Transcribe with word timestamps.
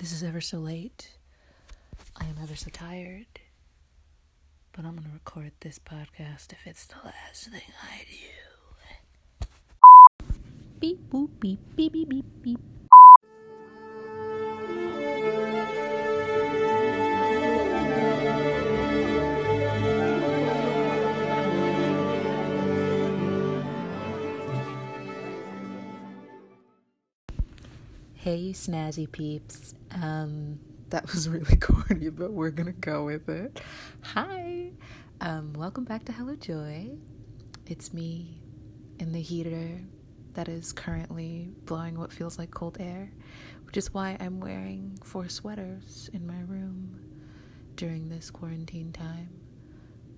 This 0.00 0.12
is 0.12 0.22
ever 0.22 0.40
so 0.40 0.56
late. 0.56 1.10
I 2.16 2.24
am 2.24 2.36
ever 2.42 2.56
so 2.56 2.70
tired. 2.72 3.26
But 4.72 4.86
I'm 4.86 4.96
gonna 4.96 5.10
record 5.12 5.52
this 5.60 5.78
podcast 5.78 6.54
if 6.54 6.66
it's 6.66 6.86
the 6.86 6.94
last 7.04 7.50
thing 7.50 7.60
I 7.82 8.06
do. 8.08 9.46
Beep 10.80 11.10
boop 11.10 11.28
beep 11.38 11.60
beep 11.76 11.92
beep 11.92 12.08
beep 12.08 12.24
beep. 12.40 12.79
Hey, 28.50 28.54
snazzy 28.54 29.12
peeps. 29.12 29.76
Um, 29.92 30.58
that 30.88 31.08
was 31.12 31.28
really 31.28 31.56
corny, 31.60 32.08
but 32.08 32.32
we're 32.32 32.50
gonna 32.50 32.72
go 32.72 33.04
with 33.04 33.28
it. 33.28 33.60
Hi. 34.02 34.72
Um, 35.20 35.52
welcome 35.52 35.84
back 35.84 36.04
to 36.06 36.12
Hello 36.12 36.34
Joy. 36.34 36.90
It's 37.66 37.94
me 37.94 38.42
in 38.98 39.12
the 39.12 39.22
heater 39.22 39.82
that 40.34 40.48
is 40.48 40.72
currently 40.72 41.52
blowing 41.64 41.96
what 41.96 42.12
feels 42.12 42.40
like 42.40 42.50
cold 42.50 42.78
air, 42.80 43.12
which 43.66 43.76
is 43.76 43.94
why 43.94 44.16
I'm 44.18 44.40
wearing 44.40 44.98
four 45.04 45.28
sweaters 45.28 46.10
in 46.12 46.26
my 46.26 46.40
room 46.40 46.98
during 47.76 48.08
this 48.08 48.32
quarantine 48.32 48.90
time. 48.90 49.28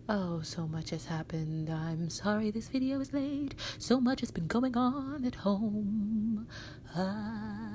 Oh, 0.08 0.40
so 0.40 0.66
much 0.66 0.88
has 0.88 1.04
happened. 1.04 1.68
I'm 1.68 2.08
sorry 2.08 2.50
this 2.50 2.68
video 2.68 2.98
is 2.98 3.12
late. 3.12 3.54
So 3.76 4.00
much 4.00 4.20
has 4.20 4.30
been 4.30 4.46
going 4.46 4.74
on 4.74 5.26
at 5.26 5.34
home. 5.34 6.48
Ah. 6.96 7.71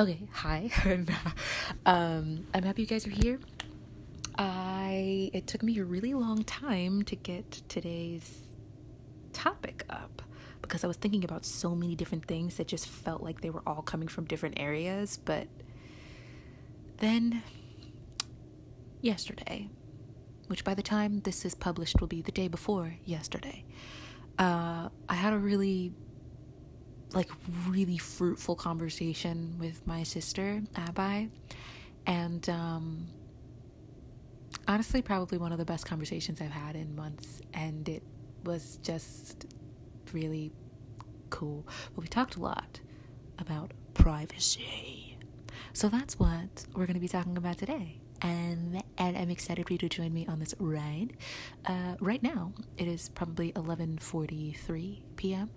Okay, 0.00 0.18
hi. 0.32 0.70
um, 1.84 2.46
I'm 2.54 2.62
happy 2.62 2.80
you 2.80 2.88
guys 2.88 3.06
are 3.06 3.10
here. 3.10 3.38
I 4.38 5.30
it 5.34 5.46
took 5.46 5.62
me 5.62 5.78
a 5.78 5.84
really 5.84 6.14
long 6.14 6.42
time 6.42 7.02
to 7.02 7.14
get 7.14 7.60
today's 7.68 8.40
topic 9.34 9.84
up 9.90 10.22
because 10.62 10.84
I 10.84 10.86
was 10.86 10.96
thinking 10.96 11.22
about 11.22 11.44
so 11.44 11.74
many 11.74 11.96
different 11.96 12.24
things 12.24 12.56
that 12.56 12.66
just 12.66 12.88
felt 12.88 13.22
like 13.22 13.42
they 13.42 13.50
were 13.50 13.62
all 13.66 13.82
coming 13.82 14.08
from 14.08 14.24
different 14.24 14.58
areas, 14.58 15.18
but 15.22 15.48
then 16.96 17.42
yesterday, 19.02 19.68
which 20.46 20.64
by 20.64 20.72
the 20.72 20.82
time 20.82 21.20
this 21.24 21.44
is 21.44 21.54
published 21.54 22.00
will 22.00 22.08
be 22.08 22.22
the 22.22 22.32
day 22.32 22.48
before 22.48 22.94
yesterday, 23.04 23.66
uh, 24.38 24.88
I 25.10 25.14
had 25.14 25.34
a 25.34 25.38
really 25.38 25.92
like 27.12 27.30
really 27.66 27.98
fruitful 27.98 28.56
conversation 28.56 29.56
with 29.58 29.86
my 29.86 30.02
sister 30.02 30.62
Abai, 30.74 31.30
and 32.06 32.48
um, 32.48 33.06
honestly, 34.68 35.02
probably 35.02 35.38
one 35.38 35.52
of 35.52 35.58
the 35.58 35.64
best 35.64 35.86
conversations 35.86 36.40
I've 36.40 36.50
had 36.50 36.76
in 36.76 36.94
months, 36.94 37.40
and 37.54 37.88
it 37.88 38.02
was 38.44 38.78
just 38.82 39.46
really 40.12 40.52
cool. 41.30 41.66
But 41.94 42.02
we 42.02 42.08
talked 42.08 42.36
a 42.36 42.40
lot 42.40 42.80
about 43.38 43.72
privacy, 43.94 45.18
so 45.72 45.88
that's 45.88 46.18
what 46.18 46.66
we're 46.74 46.86
going 46.86 46.94
to 46.94 47.00
be 47.00 47.08
talking 47.08 47.36
about 47.36 47.58
today. 47.58 47.98
And, 48.22 48.82
and 48.98 49.16
I'm 49.16 49.30
excited 49.30 49.66
for 49.66 49.72
you 49.72 49.78
to 49.78 49.88
join 49.88 50.12
me 50.12 50.26
on 50.26 50.40
this 50.40 50.54
ride. 50.58 51.16
Uh, 51.64 51.94
right 52.00 52.22
now, 52.22 52.52
it 52.76 52.86
is 52.86 53.08
probably 53.08 53.52
11:43 53.52 55.00
p.m. 55.16 55.50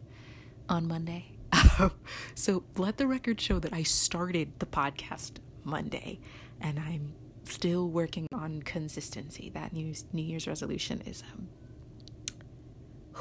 on 0.69 0.87
Monday, 0.87 1.32
so 2.35 2.63
let 2.77 2.97
the 2.97 3.07
record 3.07 3.39
show 3.39 3.59
that 3.59 3.73
I 3.73 3.83
started 3.83 4.59
the 4.59 4.65
podcast 4.65 5.33
Monday 5.63 6.19
and 6.59 6.79
I'm 6.79 7.13
still 7.45 7.87
working 7.89 8.27
on 8.33 8.61
consistency. 8.63 9.49
That 9.53 9.73
New, 9.73 9.93
New 10.11 10.23
Year's 10.23 10.47
resolution 10.47 11.01
is 11.05 11.23
um, 11.33 11.49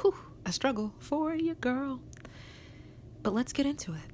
whew, 0.01 0.15
a 0.45 0.51
struggle 0.51 0.93
for 0.99 1.35
you, 1.35 1.55
girl. 1.55 2.01
But 3.21 3.33
let's 3.33 3.53
get 3.53 3.65
into 3.65 3.93
it. 3.93 4.11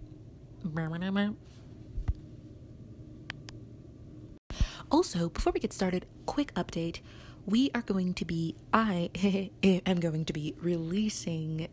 Also, 4.91 5.29
before 5.29 5.53
we 5.53 5.59
get 5.59 5.73
started, 5.73 6.05
quick 6.25 6.53
update. 6.55 6.99
We 7.45 7.71
are 7.73 7.81
going 7.81 8.13
to 8.15 8.25
be, 8.25 8.55
I 8.73 9.09
am 9.63 9.99
going 9.99 10.25
to 10.25 10.33
be 10.33 10.55
releasing 10.59 11.67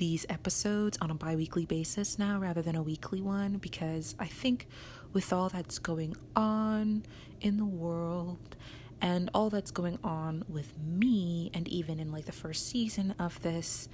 these 0.00 0.24
episodes 0.30 0.96
on 1.02 1.10
a 1.10 1.14
bi 1.14 1.36
weekly 1.36 1.66
basis 1.66 2.18
now 2.18 2.38
rather 2.40 2.62
than 2.62 2.74
a 2.74 2.82
weekly 2.82 3.20
one 3.20 3.58
because 3.58 4.14
I 4.18 4.24
think 4.24 4.66
with 5.12 5.30
all 5.30 5.50
that's 5.50 5.78
going 5.78 6.16
on 6.34 7.04
in 7.42 7.58
the 7.58 7.66
world 7.66 8.56
and 9.02 9.30
all 9.34 9.50
that's 9.50 9.70
going 9.70 9.98
on 10.02 10.42
with 10.48 10.72
me, 10.78 11.50
and 11.52 11.68
even 11.68 12.00
in 12.00 12.10
like 12.10 12.24
the 12.24 12.32
first 12.32 12.66
season 12.66 13.14
of 13.18 13.42
this, 13.42 13.90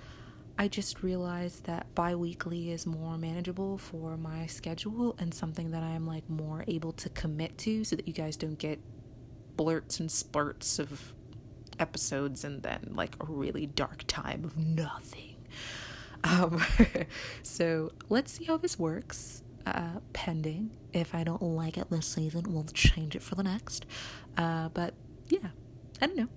I 0.56 0.68
just 0.68 1.02
realized 1.02 1.64
that 1.64 1.92
bi 1.96 2.14
weekly 2.14 2.70
is 2.70 2.86
more 2.86 3.18
manageable 3.18 3.76
for 3.76 4.16
my 4.16 4.46
schedule 4.46 5.16
and 5.18 5.34
something 5.34 5.72
that 5.72 5.82
I'm 5.82 6.06
like 6.06 6.30
more 6.30 6.62
able 6.68 6.92
to 6.92 7.08
commit 7.08 7.58
to 7.58 7.82
so 7.82 7.96
that 7.96 8.06
you 8.06 8.14
guys 8.14 8.36
don't 8.36 8.58
get 8.58 8.78
blurts 9.56 9.98
and 9.98 10.08
spurts 10.08 10.78
of 10.78 11.14
episodes 11.80 12.44
and 12.44 12.62
then 12.62 12.92
like 12.94 13.16
a 13.20 13.26
really 13.26 13.66
dark 13.66 14.04
time 14.06 14.44
of 14.44 14.56
nothing. 14.56 15.34
Um, 16.24 16.62
so 17.42 17.92
let's 18.08 18.32
see 18.32 18.44
how 18.44 18.56
this 18.56 18.78
works. 18.78 19.42
Uh, 19.66 19.98
pending. 20.12 20.70
If 20.92 21.14
I 21.14 21.24
don't 21.24 21.42
like 21.42 21.76
it 21.76 21.90
this 21.90 22.06
season, 22.06 22.44
we'll 22.52 22.64
change 22.64 23.16
it 23.16 23.22
for 23.22 23.34
the 23.34 23.42
next. 23.42 23.84
Uh, 24.36 24.68
but 24.68 24.94
yeah, 25.28 25.48
I 26.00 26.06
don't 26.06 26.16
know. 26.16 26.28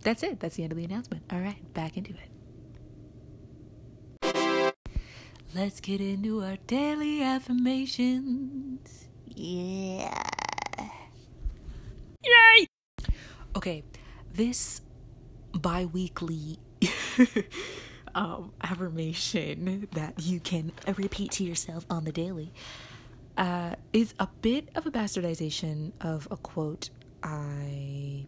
That's 0.00 0.24
it. 0.24 0.40
That's 0.40 0.56
the 0.56 0.64
end 0.64 0.72
of 0.72 0.78
the 0.78 0.84
announcement. 0.84 1.22
All 1.30 1.38
right, 1.38 1.72
back 1.74 1.96
into 1.96 2.12
it. 2.12 2.18
Let's 5.54 5.80
get 5.80 6.00
into 6.00 6.42
our 6.42 6.56
daily 6.66 7.22
affirmations. 7.22 9.06
Yeah. 9.26 10.24
Yay! 12.24 12.66
Okay, 13.54 13.84
this 14.32 14.80
bi 15.52 15.84
weekly 15.84 16.58
um, 18.14 18.52
affirmation 18.62 19.88
that 19.92 20.14
you 20.20 20.40
can 20.40 20.72
repeat 20.96 21.32
to 21.32 21.44
yourself 21.44 21.86
on 21.90 22.04
the 22.04 22.12
daily 22.12 22.52
uh, 23.36 23.74
is 23.92 24.14
a 24.18 24.28
bit 24.40 24.68
of 24.74 24.86
a 24.86 24.90
bastardization 24.90 25.92
of 26.00 26.28
a 26.30 26.36
quote 26.36 26.90
I 27.22 28.26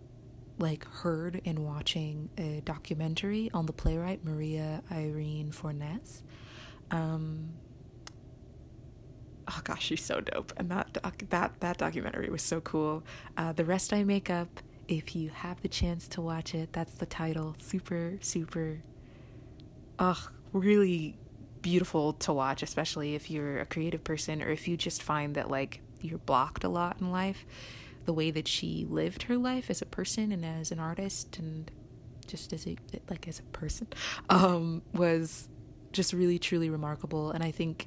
like 0.59 0.85
heard 0.85 1.41
in 1.45 1.65
watching 1.65 2.31
a 2.39 2.63
documentary 2.65 3.51
on 3.53 3.67
the 3.67 3.73
playwright 3.73 4.25
Maria 4.25 4.83
Irene 4.91 5.51
Fornes. 5.51 6.23
Um, 6.91 7.55
oh 9.49 9.61
gosh, 9.65 9.85
she's 9.85 10.05
so 10.05 10.21
dope, 10.21 10.53
and 10.57 10.71
that 10.71 10.93
doc- 10.93 11.25
that 11.31 11.61
that 11.61 11.79
documentary 11.79 12.31
was 12.31 12.43
so 12.43 12.61
cool. 12.61 13.03
Uh, 13.37 13.53
the 13.53 13.65
rest 13.65 13.93
I 13.93 14.05
make 14.05 14.31
up 14.31 14.61
if 14.89 15.15
you 15.17 15.31
have 15.31 15.61
the 15.63 15.69
chance 15.69 16.09
to 16.09 16.21
watch 16.21 16.55
it. 16.55 16.73
That's 16.73 16.95
the 16.95 17.07
title. 17.07 17.57
Super, 17.59 18.19
super, 18.21 18.81
ugh, 19.99 20.33
really 20.53 21.17
beautiful 21.63 22.13
to 22.13 22.33
watch, 22.33 22.63
especially 22.63 23.15
if 23.15 23.31
you're 23.31 23.61
a 23.61 23.67
creative 23.67 24.05
person 24.05 24.43
or 24.43 24.51
if 24.51 24.69
you 24.69 24.77
just 24.77 25.03
find 25.03 25.35
that 25.35 25.51
like 25.51 25.81
you're 26.01 26.19
blocked 26.19 26.65
a 26.65 26.69
lot 26.69 27.01
in 27.01 27.11
life. 27.11 27.47
The 28.05 28.13
way 28.13 28.31
that 28.31 28.47
she 28.47 28.87
lived 28.89 29.25
her 29.25 29.39
life 29.39 29.71
as 29.71 29.81
a 29.81 29.87
person 29.87 30.31
and 30.31 30.45
as 30.45 30.71
an 30.71 30.79
artist 30.79 31.39
and 31.39 31.71
just 32.27 32.53
as 32.53 32.67
a 32.67 32.77
like 33.09 33.29
as 33.29 33.39
a 33.39 33.43
person 33.43 33.87
um 34.31 34.81
was 34.95 35.47
just 35.93 36.15
really 36.15 36.39
truly 36.39 36.71
remarkable 36.71 37.31
and 37.31 37.45
I 37.45 37.51
think 37.51 37.87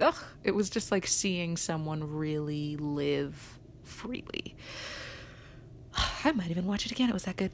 ugh, 0.00 0.16
it 0.44 0.54
was 0.54 0.68
just 0.68 0.90
like 0.90 1.06
seeing 1.06 1.56
someone 1.56 2.12
really 2.14 2.76
live 2.76 3.58
freely. 3.84 4.54
I 6.24 6.32
might 6.32 6.50
even 6.50 6.66
watch 6.66 6.86
it 6.86 6.92
again. 6.92 7.08
It 7.08 7.12
was 7.12 7.24
that 7.24 7.36
good. 7.36 7.50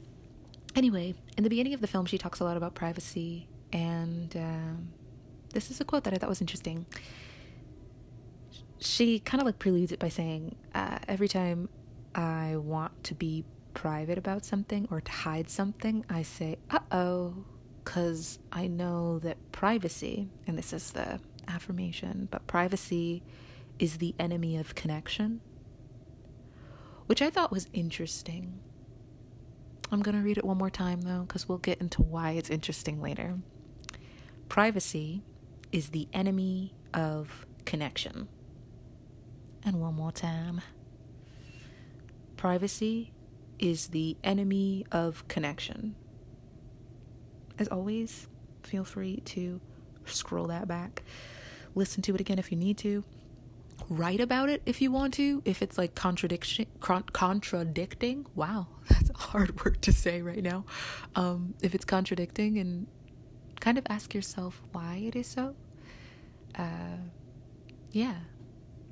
Anyway, 0.75 1.15
in 1.37 1.43
the 1.43 1.49
beginning 1.49 1.73
of 1.73 1.81
the 1.81 1.87
film, 1.87 2.05
she 2.05 2.17
talks 2.17 2.39
a 2.39 2.43
lot 2.43 2.55
about 2.55 2.75
privacy, 2.75 3.47
and 3.73 4.35
um, 4.37 4.89
this 5.53 5.71
is 5.71 5.81
a 5.81 5.85
quote 5.85 6.03
that 6.03 6.13
I 6.13 6.17
thought 6.17 6.29
was 6.29 6.41
interesting. 6.41 6.85
She 8.79 9.19
kind 9.19 9.41
of 9.41 9.45
like 9.45 9.59
preludes 9.59 9.91
it 9.91 9.99
by 9.99 10.09
saying, 10.09 10.55
uh, 10.73 10.99
Every 11.07 11.27
time 11.27 11.69
I 12.15 12.55
want 12.57 13.03
to 13.05 13.15
be 13.15 13.43
private 13.73 14.17
about 14.17 14.45
something 14.45 14.87
or 14.91 15.01
to 15.01 15.11
hide 15.11 15.49
something, 15.49 16.05
I 16.09 16.21
say, 16.21 16.57
uh 16.69 16.79
oh, 16.91 17.45
because 17.83 18.39
I 18.51 18.67
know 18.67 19.19
that 19.19 19.37
privacy, 19.51 20.29
and 20.45 20.57
this 20.57 20.73
is 20.73 20.91
the 20.91 21.19
affirmation, 21.47 22.27
but 22.29 22.45
privacy 22.45 23.23
is 23.79 23.97
the 23.97 24.13
enemy 24.19 24.57
of 24.57 24.75
connection 24.75 25.41
which 27.09 27.23
I 27.23 27.31
thought 27.31 27.51
was 27.51 27.67
interesting. 27.73 28.59
I'm 29.91 30.03
going 30.03 30.15
to 30.15 30.21
read 30.21 30.37
it 30.37 30.45
one 30.45 30.59
more 30.59 30.69
time 30.69 31.01
though, 31.01 31.21
because 31.21 31.49
we'll 31.49 31.57
get 31.57 31.81
into 31.81 32.03
why 32.03 32.33
it's 32.33 32.51
interesting 32.51 33.01
later. 33.01 33.39
privacy 34.47 35.23
is 35.71 35.89
the 35.89 36.07
enemy 36.13 36.75
of 36.93 37.47
connection. 37.65 38.27
And 39.65 39.81
one 39.81 39.95
more 39.95 40.11
time. 40.11 40.61
Privacy 42.37 43.11
is 43.57 43.87
the 43.87 44.15
enemy 44.23 44.85
of 44.91 45.27
connection. 45.27 45.95
As 47.57 47.67
always, 47.69 48.27
feel 48.61 48.83
free 48.83 49.17
to 49.25 49.59
scroll 50.05 50.45
that 50.45 50.67
back, 50.67 51.01
listen 51.73 52.03
to 52.03 52.13
it 52.13 52.21
again 52.21 52.37
if 52.37 52.51
you 52.51 52.57
need 52.57 52.77
to, 52.77 53.03
write 53.89 54.19
about 54.19 54.49
it 54.49 54.61
if 54.65 54.81
you 54.81 54.91
want 54.91 55.13
to, 55.15 55.41
if 55.45 55.61
it's 55.61 55.77
like 55.77 55.95
contradiction, 55.95 56.65
contradicting. 56.79 58.25
Wow, 58.35 58.67
that's 58.89 59.09
a 59.09 59.17
hard 59.17 59.63
word 59.63 59.81
to 59.83 59.93
say 59.93 60.21
right 60.21 60.43
now. 60.43 60.65
Um, 61.15 61.53
if 61.61 61.73
it's 61.75 61.85
contradicting, 61.85 62.57
and 62.57 62.87
kind 63.59 63.77
of 63.77 63.85
ask 63.89 64.13
yourself 64.13 64.61
why 64.71 65.03
it 65.05 65.15
is 65.15 65.27
so. 65.27 65.55
Uh, 66.55 66.97
yeah, 67.91 68.15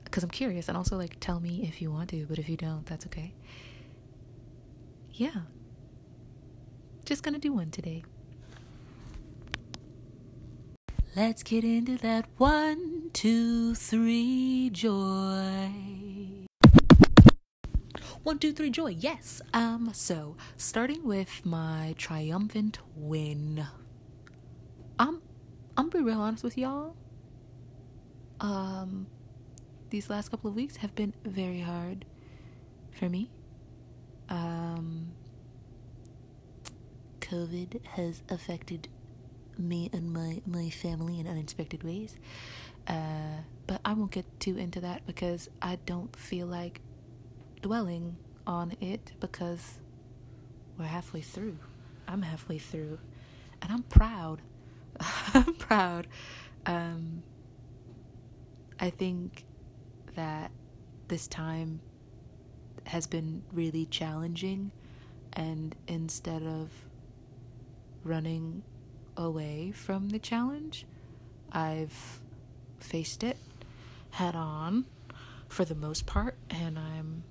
because 0.04 0.24
I'm 0.24 0.30
curious, 0.30 0.68
and 0.68 0.78
also 0.78 0.98
like 0.98 1.18
tell 1.20 1.40
me 1.40 1.66
if 1.68 1.82
you 1.82 1.92
want 1.92 2.10
to, 2.12 2.26
but 2.28 2.40
if 2.40 2.50
you 2.50 2.58
don't, 2.58 2.86
that's 2.86 3.06
okay. 3.08 3.34
Yeah, 5.14 5.42
just 7.06 7.24
gonna 7.24 7.40
do 7.40 7.54
one 7.54 7.72
today. 7.72 8.04
Let's 11.18 11.42
get 11.42 11.64
into 11.64 11.98
that 12.04 12.28
one, 12.38 13.10
two, 13.12 13.74
three 13.74 14.70
joy. 14.72 15.72
One, 18.22 18.38
two, 18.38 18.54
three 18.54 18.70
joy. 18.70 18.90
Yes. 18.90 19.42
Um. 19.52 19.90
So 19.96 20.38
starting 20.58 21.04
with 21.04 21.44
my 21.44 21.96
triumphant 21.98 22.78
win. 22.96 23.66
I'm. 25.00 25.24
I'm 25.76 25.90
be 25.90 26.02
real 26.02 26.22
honest 26.22 26.44
with 26.44 26.56
y'all. 26.56 26.96
Um. 28.40 29.08
These 29.90 30.12
last 30.12 30.30
couple 30.30 30.52
of 30.52 30.56
weeks 30.56 30.76
have 30.78 30.94
been 30.94 31.16
very 31.26 31.62
hard 31.62 32.06
for 32.92 33.10
me. 33.10 33.32
Um. 34.30 35.14
COVID 37.22 37.84
has 37.88 38.22
affected 38.30 38.90
me 39.60 39.90
and 39.94 40.12
my, 40.14 40.42
my 40.46 40.70
family 40.70 41.20
in 41.20 41.28
unexpected 41.28 41.84
ways. 41.84 42.18
Uh, 42.88 43.42
but 43.66 43.82
I 43.84 43.94
won't 43.94 44.12
get 44.12 44.26
too 44.40 44.58
into 44.58 44.80
that 44.82 45.06
because 45.06 45.50
I 45.62 45.78
don't 45.86 46.16
feel 46.16 46.48
like 46.48 46.82
dwelling 47.62 48.18
on 48.46 48.76
it 48.80 49.12
because 49.20 49.80
we're 50.78 50.86
halfway 50.86 51.22
through. 51.22 51.58
I'm 52.08 52.22
halfway 52.22 52.58
through. 52.58 53.00
And 53.62 53.72
I'm 53.72 53.84
proud. 53.84 54.42
I'm 55.34 55.54
proud. 55.56 56.08
Um, 56.66 57.24
I 58.80 58.90
think 58.90 59.46
that 60.16 60.52
this 61.08 61.28
time 61.28 61.80
has 62.86 63.08
been 63.08 63.44
really 63.52 63.86
challenging, 63.86 64.72
and 65.34 65.76
instead 65.88 66.44
of 66.44 66.70
running 68.04 68.64
away 69.18 69.72
from 69.72 70.10
the 70.10 70.20
challenge. 70.20 70.86
I've 71.52 72.22
faced 72.80 73.24
it 73.24 73.38
head 74.12 74.36
on 74.36 74.86
for 75.48 75.66
the 75.66 75.76
most 75.76 76.06
part 76.06 76.38
and 76.50 76.78
I'm 76.78 77.24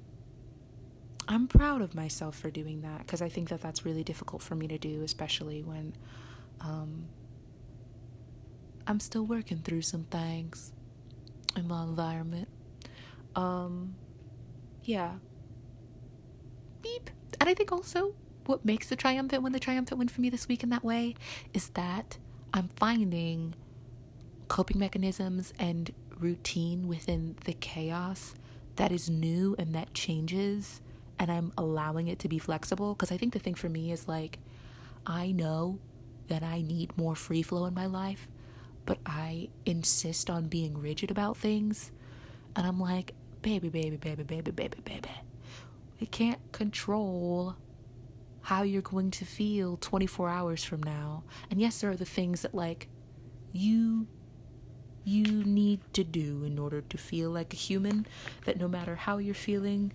I'm 1.29 1.49
proud 1.49 1.83
of 1.83 1.95
myself 1.95 2.37
for 2.39 2.51
doing 2.51 2.83
that 2.83 2.99
because 2.99 3.21
I 3.21 3.29
think 3.29 3.49
that 3.49 3.61
that's 3.61 3.85
really 3.85 4.05
difficult 4.05 4.43
for 4.43 4.55
me 4.55 4.69
to 4.69 4.79
do 4.79 5.03
especially 5.03 5.63
when 5.63 5.95
um, 6.61 7.07
I'm 8.87 9.01
still 9.01 9.25
working 9.27 9.59
through 9.59 9.83
some 9.83 10.05
things 10.05 10.73
in 11.57 11.67
my 11.69 11.83
environment. 11.83 12.49
Um 13.35 13.97
yeah. 14.85 15.15
Beep. 16.83 17.11
And 17.41 17.49
I 17.51 17.55
think 17.55 17.73
also 17.73 18.15
what 18.49 18.65
makes 18.65 18.89
the 18.89 18.97
triumphant 18.97 19.43
win 19.43 19.53
the 19.53 19.61
triumphant 19.61 19.99
win 19.99 20.09
for 20.09 20.21
me 20.21 20.31
this 20.31 20.49
week 20.49 20.63
in 20.63 20.71
that 20.71 20.85
way 20.85 21.15
is 21.53 21.71
that 21.71 22.19
I'm 22.55 22.69
finding 22.77 23.55
coping 24.49 24.79
mechanisms 24.79 25.53
and 25.59 25.93
routine 26.19 26.89
within 26.89 27.37
the 27.45 27.53
chaos 27.53 28.35
that 28.77 28.93
is 28.93 29.11
new 29.11 29.55
and 29.59 29.75
that 29.75 29.93
changes 29.95 30.81
and 31.19 31.31
I'm 31.31 31.53
allowing 31.57 32.09
it 32.09 32.19
to 32.21 32.29
be 32.29 32.39
flexible. 32.39 32.95
Because 32.95 33.11
I 33.11 33.17
think 33.17 33.33
the 33.33 33.39
thing 33.39 33.55
for 33.55 33.69
me 33.69 33.91
is 33.91 34.07
like 34.07 34.39
I 35.07 35.33
know 35.33 35.79
that 36.29 36.43
I 36.43 36.61
need 36.61 36.97
more 36.97 37.15
free 37.15 37.43
flow 37.43 37.67
in 37.67 37.75
my 37.75 37.87
life 37.87 38.29
but 38.85 38.99
I 39.05 39.49
insist 39.65 40.31
on 40.31 40.47
being 40.47 40.79
rigid 40.79 41.11
about 41.11 41.37
things 41.37 41.93
and 42.55 42.67
I'm 42.67 42.81
like 42.81 43.15
baby 43.43 43.69
baby 43.69 43.97
baby 43.97 44.23
baby 44.23 44.51
baby 44.51 44.79
baby 44.85 45.11
we 46.01 46.07
can't 46.07 46.41
control 46.53 47.57
how 48.47 48.63
you're 48.63 48.81
going 48.81 49.11
to 49.11 49.25
feel 49.25 49.77
24 49.79 50.29
hours 50.29 50.63
from 50.63 50.81
now. 50.85 51.25
And 51.51 51.61
yes, 51.61 51.81
there 51.81 51.91
are 51.91 51.97
the 51.97 52.05
things 52.05 52.43
that 52.43 52.55
like 52.55 52.87
you 53.53 54.07
you 55.03 55.25
need 55.43 55.81
to 55.93 56.05
do 56.05 56.45
in 56.45 56.57
order 56.57 56.81
to 56.81 56.97
feel 56.97 57.31
like 57.31 57.53
a 57.53 57.57
human 57.57 58.07
that 58.45 58.57
no 58.57 58.69
matter 58.69 58.95
how 58.95 59.19
you're 59.19 59.35
feeling, 59.35 59.93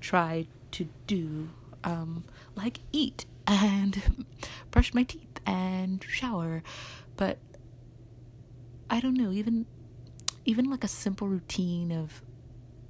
try 0.00 0.46
to 0.70 0.88
do 1.08 1.50
um 1.82 2.22
like 2.54 2.78
eat 2.92 3.26
and 3.48 4.24
brush 4.70 4.94
my 4.94 5.02
teeth 5.02 5.40
and 5.44 6.04
shower. 6.08 6.62
But 7.16 7.38
I 8.88 9.00
don't 9.00 9.16
know, 9.16 9.32
even 9.32 9.66
even 10.44 10.70
like 10.70 10.84
a 10.84 10.88
simple 10.88 11.26
routine 11.26 11.90
of 11.90 12.22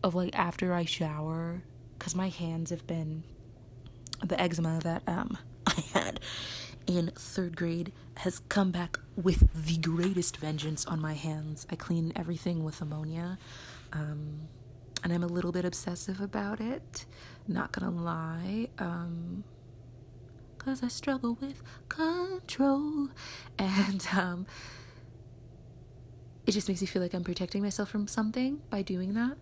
of 0.05 0.15
like 0.15 0.39
after 0.39 0.75
I 0.75 0.85
shower 0.85 1.63
cuz 1.99 2.15
my 2.15 2.29
hands 2.29 2.69
have 2.69 2.87
been 2.87 3.25
the 4.25 4.41
eczema 4.41 4.81
that 4.83 5.03
um, 5.07 5.39
I 5.67 5.83
had 5.93 6.21
in 6.87 7.11
third 7.15 7.57
grade 7.57 7.93
has 8.19 8.41
come 8.49 8.71
back 8.71 8.99
with 9.15 9.49
the 9.55 9.77
greatest 9.77 10.39
vengeance 10.39 10.87
on 10.87 11.01
my 11.01 11.13
hands. 11.15 11.67
I 11.71 11.77
clean 11.77 12.13
everything 12.17 12.65
with 12.65 12.81
ammonia, 12.81 13.39
um, 13.93 14.49
and 15.05 15.13
I'm 15.13 15.23
a 15.23 15.27
little 15.29 15.53
bit 15.53 15.65
obsessive 15.65 16.21
about 16.21 16.61
it. 16.61 17.05
Not 17.47 17.73
gonna 17.73 17.91
lie, 17.91 18.69
um, 18.79 19.45
cause 20.57 20.83
I 20.83 20.89
struggle 20.89 21.37
with 21.41 21.63
control, 21.89 23.09
and 23.59 24.07
um, 24.17 24.47
it 26.47 26.53
just 26.53 26.69
makes 26.69 26.81
me 26.81 26.87
feel 26.87 27.03
like 27.03 27.13
I'm 27.13 27.25
protecting 27.25 27.63
myself 27.63 27.91
from 27.91 28.09
something 28.09 28.63
by 28.71 28.81
doing 28.81 29.13
that. 29.15 29.37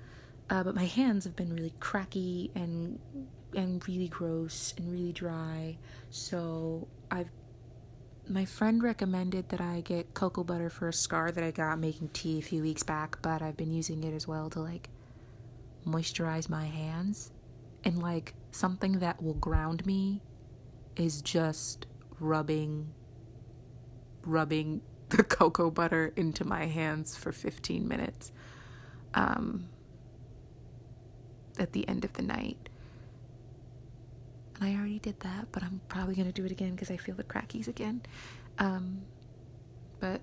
Uh, 0.51 0.63
but 0.65 0.75
my 0.75 0.85
hands 0.85 1.25
have 1.25 1.37
been 1.37 1.55
really 1.55 1.73
cracky 1.81 2.51
and 2.55 2.99
and 3.57 3.87
really 3.89 4.09
gross 4.09 4.75
and 4.77 4.93
really 4.93 5.13
dry. 5.13 5.79
So 6.11 6.87
I've 7.11 7.31
my 8.29 8.45
friend 8.45 8.83
recommended 8.83 9.51
that 9.51 9.61
I 9.61 9.81
get 9.83 10.13
cocoa 10.13 10.43
butter 10.43 10.69
for 10.69 10.89
a 10.89 10.93
scar 10.93 11.31
that 11.31 11.45
I 11.45 11.53
got 11.53 11.79
making 11.79 12.09
tea 12.09 12.41
a 12.41 12.43
few 12.43 12.61
weeks 12.61 12.83
back, 12.83 13.23
but 13.23 13.41
I've 13.41 13.57
been 13.57 13.71
using 13.71 14.03
it 14.03 14.13
as 14.13 14.27
well 14.27 14.51
to 14.51 14.61
like 14.61 14.91
moisturize 15.87 16.49
my 16.49 16.67
hands. 16.67 17.31
And 17.85 18.03
like 18.03 18.35
something 18.51 18.99
that 18.99 19.23
will 19.23 19.35
ground 19.35 19.87
me 19.87 20.23
is 20.97 21.23
just 21.23 21.87
rubbing 22.19 22.93
rubbing 24.23 24.81
the 25.11 25.23
cocoa 25.23 25.71
butter 25.71 26.13
into 26.17 26.45
my 26.45 26.67
hands 26.67 27.17
for 27.17 27.31
15 27.31 27.87
minutes 27.87 28.33
um, 29.15 29.69
at 31.59 31.73
the 31.73 31.87
end 31.89 32.05
of 32.05 32.13
the 32.15 32.23
night. 32.23 32.69
And 34.59 34.69
I 34.69 34.75
already 34.79 34.99
did 34.99 35.21
that, 35.21 35.49
but 35.53 35.63
I'm 35.63 35.81
probably 35.89 36.15
to 36.15 36.33
do 36.33 36.45
it 36.45 36.53
again 36.53 36.73
because 36.73 36.91
I 36.91 36.97
feel 36.97 37.15
the 37.15 37.25
crackies 37.25 37.69
again. 37.69 38.03
Um, 38.59 39.03
but 40.01 40.21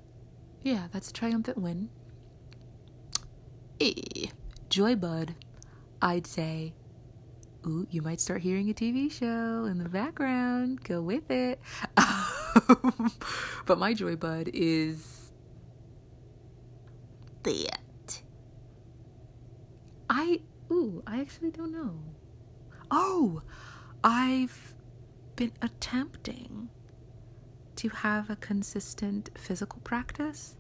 yeah, 0.64 0.88
that's 0.92 1.10
a 1.10 1.14
triumphant 1.14 1.58
win. 1.58 1.90
Eh, 3.80 4.28
Joy 4.70 4.96
Bud, 4.96 5.36
I'd 6.02 6.26
say, 6.26 6.74
ooh, 7.66 7.88
you 7.92 8.02
might 8.02 8.20
start 8.20 8.42
hearing 8.42 8.70
a 8.70 8.74
TV 8.74 9.12
show 9.12 9.66
in 9.66 9.78
the 9.78 9.90
background. 9.90 10.84
Go 10.84 11.02
with 11.02 11.30
it. 11.30 11.60
but 13.66 13.78
my 13.78 13.94
Joy 13.94 14.16
Bud 14.16 14.50
is 14.54 15.32
that. 17.44 18.22
I, 20.10 20.42
ooh, 20.72 21.04
I 21.06 21.20
actually 21.20 21.52
don't 21.52 21.72
know. 21.72 22.00
Oh, 22.90 23.42
I've 24.04 24.74
been 25.36 25.54
attempting 25.62 26.70
to 27.78 27.90
have 27.90 28.30
a 28.30 28.36
consistent 28.36 29.30
physical 29.38 29.80
practice. 29.84 30.58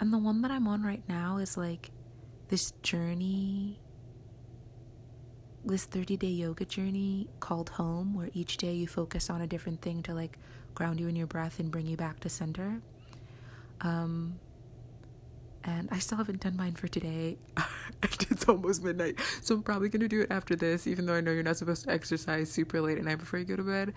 And 0.00 0.12
the 0.12 0.18
one 0.18 0.42
that 0.42 0.50
I'm 0.50 0.66
on 0.66 0.82
right 0.82 1.02
now 1.08 1.38
is 1.38 1.56
like 1.56 1.90
this 2.48 2.72
journey, 2.82 3.78
this 5.64 5.84
30 5.84 6.16
day 6.16 6.26
yoga 6.28 6.64
journey 6.64 7.28
called 7.40 7.70
Home, 7.70 8.14
where 8.14 8.30
each 8.34 8.56
day 8.56 8.74
you 8.74 8.86
focus 8.88 9.30
on 9.30 9.40
a 9.40 9.46
different 9.46 9.80
thing 9.80 10.02
to 10.02 10.14
like 10.14 10.38
ground 10.74 11.00
you 11.00 11.06
in 11.08 11.16
your 11.16 11.28
breath 11.28 11.60
and 11.60 11.70
bring 11.70 11.86
you 11.86 11.96
back 11.96 12.20
to 12.20 12.28
center. 12.28 12.82
Um, 13.80 14.40
and 15.62 15.88
I 15.90 15.98
still 15.98 16.18
haven't 16.18 16.40
done 16.40 16.56
mine 16.56 16.74
for 16.74 16.88
today. 16.88 17.38
it's 18.02 18.48
almost 18.48 18.82
midnight, 18.82 19.20
so 19.42 19.54
I'm 19.56 19.62
probably 19.62 19.88
gonna 19.88 20.08
do 20.08 20.20
it 20.20 20.30
after 20.30 20.56
this, 20.56 20.86
even 20.86 21.06
though 21.06 21.14
I 21.14 21.20
know 21.20 21.32
you're 21.32 21.42
not 21.42 21.56
supposed 21.56 21.84
to 21.84 21.90
exercise 21.90 22.50
super 22.50 22.80
late 22.80 22.98
at 22.98 23.04
night 23.04 23.18
before 23.18 23.38
you 23.38 23.44
go 23.44 23.56
to 23.56 23.62
bed. 23.62 23.94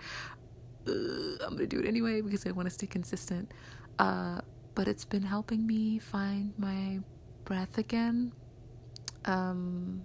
I'm 0.86 1.50
gonna 1.50 1.66
do 1.66 1.80
it 1.80 1.86
anyway 1.86 2.20
because 2.20 2.46
I 2.46 2.50
want 2.52 2.66
to 2.66 2.74
stay 2.74 2.86
consistent. 2.86 3.52
Uh, 3.98 4.40
but 4.74 4.86
it's 4.88 5.04
been 5.04 5.24
helping 5.24 5.66
me 5.66 5.98
find 5.98 6.52
my 6.56 7.00
breath 7.44 7.78
again. 7.78 8.32
Um, 9.24 10.02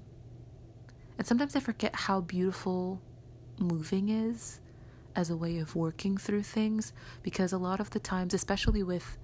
and 1.18 1.28
sometimes 1.28 1.56
I 1.56 1.60
forget 1.60 1.96
how 1.96 2.22
beautiful 2.22 3.02
moving 3.60 4.10
is 4.10 4.60
as 5.16 5.30
a 5.30 5.38
way 5.38 5.60
of 5.60 5.75
working 5.75 6.18
through 6.18 6.44
things 6.44 6.92
because 7.22 7.54
a 7.54 7.58
lot 7.58 7.80
of 7.80 7.92
the 7.92 8.00
times, 8.00 8.34
especially 8.34 8.84
with 8.84 9.18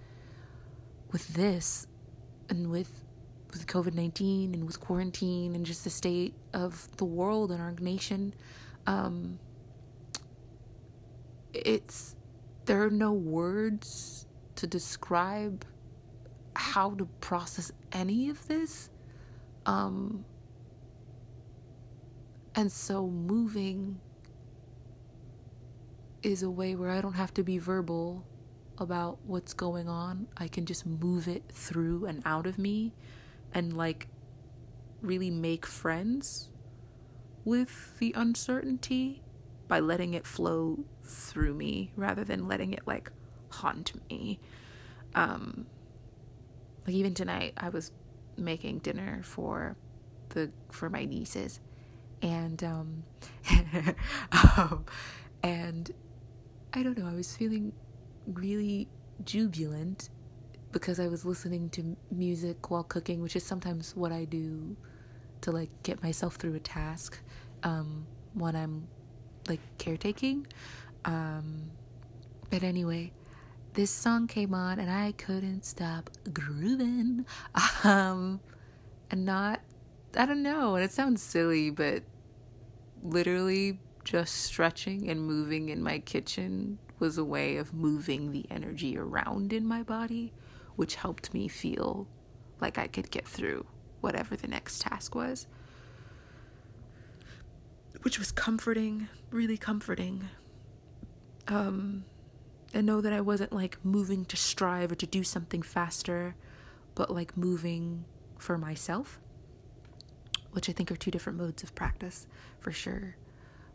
with 1.11 1.29
this, 1.29 1.87
and 2.49 2.69
with 2.69 3.03
with 3.51 3.67
COVID 3.67 3.93
nineteen 3.93 4.53
and 4.53 4.65
with 4.65 4.79
quarantine 4.79 5.55
and 5.55 5.65
just 5.65 5.83
the 5.83 5.89
state 5.89 6.33
of 6.53 6.95
the 6.97 7.05
world 7.05 7.51
and 7.51 7.61
our 7.61 7.73
nation, 7.79 8.33
um, 8.87 9.39
it's 11.53 12.15
there 12.65 12.83
are 12.83 12.91
no 12.91 13.11
words 13.11 14.27
to 14.55 14.67
describe 14.67 15.65
how 16.55 16.91
to 16.91 17.05
process 17.21 17.71
any 17.91 18.29
of 18.29 18.47
this. 18.47 18.89
Um, 19.65 20.25
and 22.55 22.71
so 22.71 23.07
moving 23.07 23.99
is 26.21 26.43
a 26.43 26.49
way 26.49 26.75
where 26.75 26.89
I 26.89 27.01
don't 27.01 27.13
have 27.13 27.33
to 27.35 27.43
be 27.43 27.57
verbal 27.57 28.25
about 28.77 29.19
what's 29.25 29.53
going 29.53 29.87
on. 29.87 30.27
I 30.37 30.47
can 30.47 30.65
just 30.65 30.85
move 30.85 31.27
it 31.27 31.43
through 31.51 32.05
and 32.05 32.21
out 32.25 32.45
of 32.45 32.57
me 32.57 32.93
and 33.53 33.75
like 33.75 34.07
really 35.01 35.31
make 35.31 35.65
friends 35.65 36.49
with 37.45 37.97
the 37.99 38.13
uncertainty 38.15 39.23
by 39.67 39.79
letting 39.79 40.13
it 40.13 40.25
flow 40.25 40.83
through 41.03 41.53
me 41.53 41.91
rather 41.95 42.23
than 42.23 42.47
letting 42.47 42.73
it 42.73 42.81
like 42.85 43.11
haunt 43.49 43.93
me. 44.09 44.39
Um 45.15 45.65
like 46.85 46.95
even 46.95 47.13
tonight 47.13 47.53
I 47.57 47.69
was 47.69 47.91
making 48.37 48.79
dinner 48.79 49.21
for 49.23 49.75
the 50.29 50.51
for 50.71 50.89
my 50.89 51.05
nieces 51.05 51.59
and 52.21 52.63
um, 52.63 53.03
um 54.31 54.85
and 55.41 55.91
I 56.73 56.83
don't 56.83 56.97
know, 56.97 57.07
I 57.07 57.13
was 57.13 57.35
feeling 57.35 57.73
really 58.27 58.87
jubilant 59.23 60.09
because 60.71 60.99
I 60.99 61.07
was 61.07 61.25
listening 61.25 61.69
to 61.71 61.97
music 62.11 62.69
while 62.69 62.83
cooking, 62.83 63.21
which 63.21 63.35
is 63.35 63.43
sometimes 63.43 63.95
what 63.95 64.11
I 64.11 64.25
do 64.25 64.75
to 65.41 65.51
like 65.51 65.69
get 65.83 66.03
myself 66.03 66.35
through 66.35 66.55
a 66.55 66.59
task 66.59 67.19
um, 67.63 68.05
when 68.33 68.55
I'm 68.55 68.87
like 69.47 69.61
caretaking. 69.77 70.47
Um, 71.05 71.71
but 72.49 72.63
anyway, 72.63 73.11
this 73.73 73.91
song 73.91 74.27
came 74.27 74.53
on 74.53 74.79
and 74.79 74.89
I 74.89 75.13
couldn't 75.13 75.65
stop 75.65 76.09
grooving. 76.33 77.25
Um, 77.83 78.41
and 79.09 79.25
not, 79.25 79.61
I 80.15 80.25
don't 80.25 80.43
know, 80.43 80.75
and 80.75 80.83
it 80.83 80.91
sounds 80.91 81.21
silly, 81.21 81.69
but 81.69 82.03
literally 83.01 83.79
just 84.03 84.35
stretching 84.35 85.09
and 85.09 85.21
moving 85.21 85.69
in 85.69 85.81
my 85.81 85.99
kitchen 85.99 86.77
was 86.99 87.17
a 87.17 87.23
way 87.23 87.57
of 87.57 87.73
moving 87.73 88.31
the 88.31 88.45
energy 88.51 88.97
around 88.97 89.53
in 89.53 89.65
my 89.65 89.81
body, 89.81 90.33
which 90.79 90.95
helped 90.95 91.33
me 91.33 91.49
feel 91.49 92.07
like 92.61 92.77
I 92.77 92.87
could 92.87 93.11
get 93.11 93.27
through 93.27 93.65
whatever 93.99 94.37
the 94.37 94.47
next 94.47 94.81
task 94.83 95.13
was. 95.13 95.45
Which 98.03 98.17
was 98.17 98.31
comforting, 98.31 99.09
really 99.29 99.57
comforting. 99.57 100.29
Um, 101.49 102.05
and 102.73 102.87
know 102.87 103.01
that 103.01 103.11
I 103.11 103.19
wasn't 103.19 103.51
like 103.51 103.77
moving 103.83 104.23
to 104.23 104.37
strive 104.37 104.93
or 104.93 104.95
to 104.95 105.05
do 105.05 105.21
something 105.21 105.61
faster, 105.61 106.35
but 106.95 107.11
like 107.13 107.35
moving 107.35 108.05
for 108.37 108.57
myself, 108.57 109.19
which 110.51 110.69
I 110.69 110.71
think 110.71 110.93
are 110.93 110.95
two 110.95 111.11
different 111.11 111.37
modes 111.37 111.61
of 111.61 111.75
practice 111.75 112.25
for 112.61 112.71
sure 112.71 113.17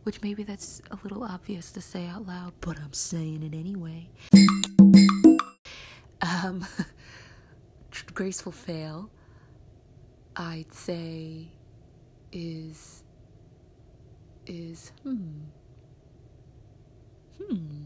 which 0.01 0.21
maybe 0.21 0.43
that's 0.43 0.83
a 0.91 0.99
little 1.01 1.23
obvious 1.23 1.71
to 1.71 1.81
say 1.81 2.05
out 2.05 2.27
loud, 2.27 2.53
but 2.61 2.77
I'm 2.79 2.93
saying 2.93 3.41
it 3.41 3.55
anyway. 3.57 4.07
Um, 6.21 6.65
graceful 8.15 8.51
fail, 8.51 9.09
I'd 10.35 10.73
say, 10.73 11.47
is 12.31 13.03
is 14.47 14.91
hmm 15.03 15.45
hmm 17.41 17.83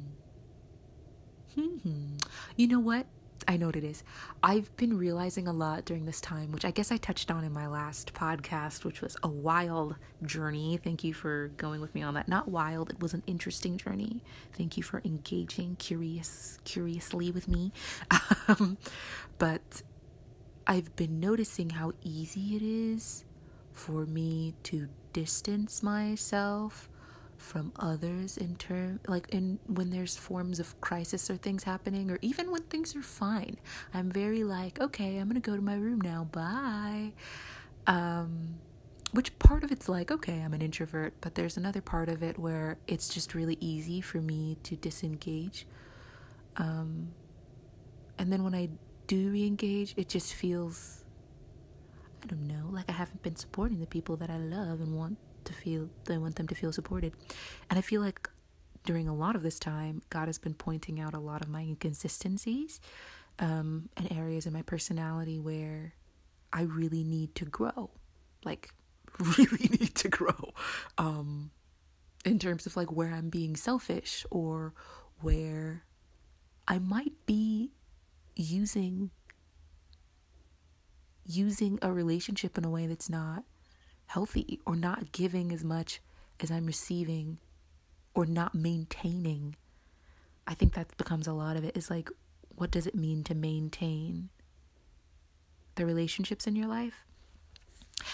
hmm. 1.55 2.15
You 2.55 2.67
know 2.67 2.79
what? 2.79 3.05
I 3.47 3.57
know 3.57 3.67
what 3.67 3.75
it 3.75 3.83
is. 3.83 4.03
I've 4.43 4.75
been 4.77 4.95
realizing 4.97 5.47
a 5.47 5.53
lot 5.53 5.83
during 5.85 6.05
this 6.05 6.21
time, 6.21 6.51
which 6.51 6.65
I 6.65 6.71
guess 6.71 6.91
I 6.91 6.97
touched 6.97 7.31
on 7.31 7.43
in 7.43 7.51
my 7.51 7.65
last 7.65 8.13
podcast, 8.13 8.85
which 8.85 9.01
was 9.01 9.17
a 9.23 9.27
wild 9.27 9.95
journey. 10.23 10.79
Thank 10.83 11.03
you 11.03 11.13
for 11.15 11.47
going 11.57 11.81
with 11.81 11.95
me 11.95 12.03
on 12.03 12.13
that. 12.13 12.27
Not 12.27 12.47
wild, 12.49 12.91
it 12.91 12.99
was 12.99 13.13
an 13.15 13.23
interesting 13.25 13.77
journey. 13.77 14.23
Thank 14.53 14.77
you 14.77 14.83
for 14.83 15.01
engaging 15.03 15.77
curious 15.77 16.59
curiously 16.63 17.31
with 17.31 17.47
me. 17.47 17.71
Um, 18.47 18.77
but 19.37 19.83
I've 20.69 20.95
been 20.95 21.19
noticing 21.19 21.71
how 21.71 21.93
easy 22.03 22.55
it 22.55 22.61
is 22.61 23.25
for 23.73 24.05
me 24.05 24.53
to 24.65 24.87
distance 25.13 25.81
myself 25.81 26.87
from 27.37 27.71
others 27.79 28.37
in 28.37 28.55
term 28.57 28.99
like 29.07 29.27
in 29.29 29.57
when 29.65 29.89
there's 29.89 30.15
forms 30.15 30.59
of 30.59 30.79
crisis 30.79 31.27
or 31.31 31.37
things 31.37 31.63
happening 31.63 32.11
or 32.11 32.19
even 32.21 32.51
when 32.51 32.61
things 32.63 32.95
are 32.95 33.01
fine. 33.01 33.57
I'm 33.95 34.11
very 34.11 34.43
like 34.43 34.79
okay 34.79 35.17
i'm 35.17 35.27
gonna 35.27 35.39
go 35.39 35.55
to 35.55 35.61
my 35.61 35.73
room 35.73 36.01
now 36.01 36.25
bye. 36.31 37.13
Um 37.87 38.59
which 39.11 39.39
part 39.39 39.63
of 39.63 39.71
it's 39.71 39.89
like 39.89 40.11
okay 40.11 40.41
i'm 40.41 40.53
an 40.53 40.61
introvert 40.61 41.15
but 41.19 41.33
there's 41.33 41.57
another 41.57 41.81
part 41.81 42.09
of 42.09 42.21
it 42.21 42.37
where 42.37 42.77
it's 42.85 43.09
just 43.11 43.33
really 43.33 43.57
easy 43.59 44.01
for 44.01 44.21
me 44.21 44.57
to 44.61 44.75
disengage. 44.75 45.65
Um 46.57 47.13
and 48.19 48.31
then 48.31 48.43
when 48.43 48.53
i 48.53 48.69
do 49.09 49.31
re-engage 49.31 49.93
it 49.97 50.07
just 50.07 50.33
feels 50.33 51.03
i 52.23 52.27
don't 52.27 52.47
know 52.47 52.67
like 52.71 52.89
i 52.89 52.93
haven't 52.93 53.21
been 53.23 53.35
supporting 53.35 53.79
the 53.79 53.87
people 53.87 54.15
that 54.15 54.29
i 54.29 54.37
love 54.37 54.79
and 54.79 54.95
want 54.95 55.17
to 55.49 55.53
feel 55.53 55.89
I 56.09 56.17
want 56.17 56.35
them 56.35 56.47
to 56.47 56.55
feel 56.55 56.71
supported. 56.71 57.13
And 57.69 57.77
I 57.77 57.81
feel 57.81 58.01
like 58.01 58.29
during 58.85 59.07
a 59.07 59.15
lot 59.15 59.35
of 59.35 59.43
this 59.43 59.59
time, 59.59 60.01
God 60.09 60.27
has 60.27 60.37
been 60.37 60.53
pointing 60.53 60.99
out 60.99 61.13
a 61.13 61.19
lot 61.19 61.41
of 61.41 61.49
my 61.49 61.61
inconsistencies 61.61 62.79
um, 63.39 63.89
and 63.97 64.11
areas 64.11 64.45
in 64.45 64.53
my 64.53 64.61
personality 64.61 65.39
where 65.39 65.93
I 66.53 66.61
really 66.61 67.03
need 67.03 67.35
to 67.35 67.45
grow. 67.45 67.91
Like, 68.43 68.73
really 69.37 69.69
need 69.79 69.95
to 69.95 70.07
grow. 70.07 70.53
Um, 70.97 71.51
in 72.25 72.39
terms 72.39 72.65
of 72.65 72.75
like 72.75 72.91
where 72.91 73.13
I'm 73.13 73.29
being 73.29 73.55
selfish 73.55 74.25
or 74.29 74.73
where 75.21 75.83
I 76.67 76.79
might 76.79 77.13
be 77.25 77.58
using 78.51 79.11
using 81.25 81.77
a 81.81 81.91
relationship 81.91 82.57
in 82.57 82.65
a 82.65 82.69
way 82.69 82.87
that's 82.87 83.09
not 83.09 83.43
healthy 84.07 84.59
or 84.65 84.75
not 84.75 85.11
giving 85.11 85.51
as 85.51 85.63
much 85.63 86.01
as 86.39 86.49
I'm 86.49 86.65
receiving 86.65 87.37
or 88.15 88.25
not 88.25 88.55
maintaining. 88.55 89.55
I 90.47 90.55
think 90.55 90.73
that 90.73 90.97
becomes 90.97 91.27
a 91.27 91.33
lot 91.33 91.55
of 91.55 91.63
it 91.63 91.77
is 91.77 91.91
like, 91.91 92.09
what 92.55 92.71
does 92.71 92.87
it 92.87 92.95
mean 92.95 93.23
to 93.25 93.35
maintain 93.35 94.29
the 95.75 95.85
relationships 95.85 96.47
in 96.47 96.55
your 96.55 96.67
life? 96.67 97.05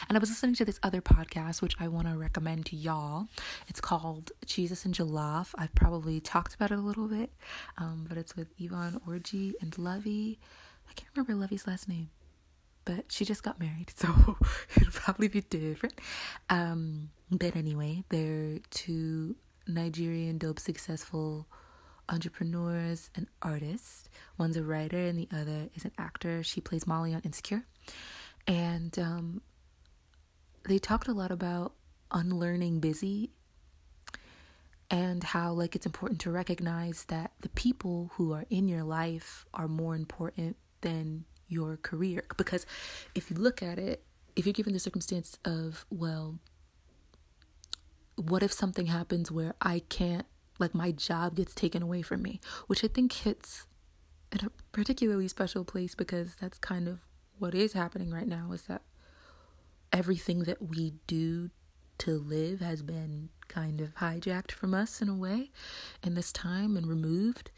And 0.08 0.18
I 0.18 0.20
was 0.20 0.30
listening 0.30 0.56
to 0.56 0.66
this 0.66 0.80
other 0.84 1.02
podcast, 1.02 1.62
which 1.62 1.76
I 1.80 1.88
want 1.88 2.08
to 2.08 2.18
recommend 2.18 2.66
to 2.68 2.76
y'all. 2.76 3.28
It's 3.68 3.82
called 3.82 4.32
Jesus 4.46 4.86
and 4.86 4.94
Jollof. 4.94 5.50
I've 5.58 5.76
probably 5.76 6.20
talked 6.20 6.56
about 6.56 6.72
it 6.72 6.78
a 6.78 6.82
little 6.82 7.08
bit, 7.08 7.32
um, 7.78 8.06
but 8.08 8.18
it's 8.18 8.36
with 8.36 8.48
Yvonne 8.60 9.00
Orji 9.08 9.54
and 9.62 9.72
Luvvie. 9.72 10.38
I 10.90 10.94
can't 10.94 11.10
remember 11.16 11.48
Luvvie's 11.48 11.68
last 11.68 11.88
name 11.88 12.10
but 12.86 13.12
she 13.12 13.26
just 13.26 13.42
got 13.42 13.60
married, 13.60 13.92
so 13.96 14.38
it'll 14.78 14.92
probably 14.92 15.28
be 15.28 15.42
different. 15.42 16.00
Um, 16.50 17.10
but 17.32 17.56
anyway, 17.56 18.04
they're 18.10 18.60
two 18.70 19.36
Nigerian 19.68 20.38
dope 20.38 20.60
successful 20.60 21.48
entrepreneurs 22.08 23.10
and 23.16 23.28
artists. 23.42 24.10
One's 24.38 24.58
a 24.58 24.64
writer 24.64 25.00
and 25.00 25.18
the 25.18 25.28
other 25.34 25.70
is 25.74 25.86
an 25.86 25.92
actor. 25.98 26.44
She 26.44 26.62
plays 26.62 26.86
Molly 26.86 27.14
on 27.14 27.22
Insecure. 27.22 27.66
And 28.48 28.98
um, 29.00 29.42
they 30.68 30.80
talked 30.80 31.08
a 31.08 31.14
lot 31.14 31.32
about 31.32 31.74
unlearning 32.12 32.80
busy 32.80 33.32
and 34.90 35.24
how 35.24 35.52
like 35.52 35.76
it's 35.76 35.86
important 35.86 36.20
to 36.22 36.32
recognize 36.32 37.06
that 37.06 37.32
the 37.42 37.50
people 37.50 38.12
who 38.16 38.34
are 38.34 38.46
in 38.50 38.68
your 38.68 38.84
life 38.84 39.46
are 39.54 39.68
more 39.68 39.96
important 39.96 40.56
than 40.82 41.26
your 41.48 41.78
career. 41.78 42.24
Because 42.38 42.66
if 43.14 43.30
you 43.30 43.38
look 43.38 43.62
at 43.64 43.80
it, 43.80 44.04
if 44.36 44.46
you're 44.46 44.54
given 44.54 44.74
the 44.74 44.80
circumstance 44.80 45.38
of, 45.46 45.86
well, 45.90 46.40
what 48.16 48.44
if 48.44 48.54
something 48.54 48.88
happens 48.88 49.32
where 49.32 49.56
I 49.62 49.82
can't, 49.90 50.26
like 50.60 50.74
my 50.74 50.92
job 50.92 51.36
gets 51.36 51.54
taken 51.54 51.82
away 51.82 52.02
from 52.02 52.22
me, 52.22 52.40
which 52.68 52.84
I 52.84 52.88
think 52.88 53.12
hits 53.12 53.66
in 54.32 54.46
a 54.46 54.52
particularly 54.72 55.28
special 55.28 55.64
place 55.64 55.96
because 55.96 56.36
that's 56.36 56.58
kind 56.58 56.88
of 56.88 57.00
what 57.38 57.54
is 57.54 57.74
happening 57.74 58.12
right 58.12 58.28
now 58.28 58.52
is 58.54 58.64
that 58.64 58.82
everything 59.96 60.40
that 60.44 60.62
we 60.62 60.94
do 61.08 61.50
to 61.98 62.20
live 62.20 62.60
has 62.60 62.82
been 62.82 63.30
kind 63.48 63.80
of 63.80 63.96
hijacked 63.96 64.52
from 64.52 64.74
us 64.74 65.02
in 65.02 65.08
a 65.08 65.16
way 65.16 65.50
in 66.04 66.16
this 66.16 66.34
time 66.34 66.76
and 66.76 66.86
removed. 66.86 67.50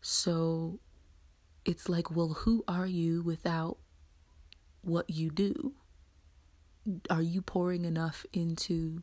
So 0.00 0.80
it's 1.64 1.88
like, 1.88 2.10
well, 2.10 2.38
who 2.40 2.64
are 2.66 2.88
you 2.88 3.22
without 3.22 3.78
what 4.82 5.08
you 5.08 5.30
do? 5.30 5.74
Are 7.08 7.22
you 7.22 7.40
pouring 7.40 7.84
enough 7.84 8.26
into 8.32 9.02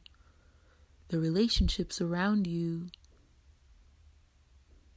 the 1.08 1.20
relationships 1.20 2.02
around 2.02 2.48
you 2.48 2.90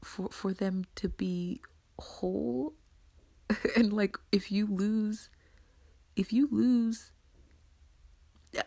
for 0.03 0.29
for 0.31 0.53
them 0.53 0.87
to 0.97 1.09
be 1.09 1.61
whole? 2.01 2.75
and 3.77 3.93
like 3.93 4.17
if 4.33 4.51
you 4.51 4.67
lose 4.67 5.31
if 6.17 6.33
you 6.33 6.49
lose 6.51 7.13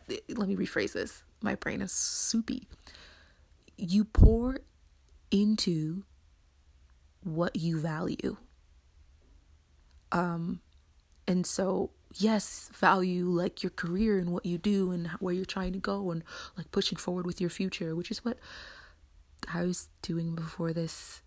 let 0.07 0.47
me 0.47 0.55
rephrase 0.55 0.93
this. 0.93 1.23
My 1.41 1.55
brain 1.55 1.81
is 1.81 1.91
soupy. 1.91 2.67
You 3.77 4.03
pour 4.03 4.59
into 5.31 6.03
what 7.23 7.55
you 7.55 7.79
value. 7.79 8.37
Um 10.11 10.61
and 11.27 11.45
so 11.45 11.91
yes, 12.15 12.69
value 12.73 13.25
like 13.25 13.61
your 13.63 13.69
career 13.69 14.17
and 14.17 14.31
what 14.31 14.45
you 14.45 14.57
do 14.57 14.91
and 14.91 15.07
where 15.19 15.33
you're 15.33 15.45
trying 15.45 15.73
to 15.73 15.79
go 15.79 16.11
and 16.11 16.23
like 16.57 16.71
pushing 16.71 16.97
forward 16.97 17.25
with 17.25 17.39
your 17.39 17.49
future, 17.49 17.95
which 17.95 18.11
is 18.11 18.25
what 18.25 18.37
I 19.53 19.63
was 19.63 19.89
doing 20.01 20.35
before 20.35 20.73
this 20.73 21.21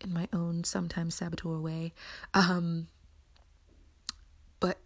in 0.00 0.12
my 0.12 0.28
own 0.32 0.64
sometimes 0.64 1.16
saboteur 1.16 1.58
way. 1.58 1.92
Um 2.32 2.86
but 4.60 4.78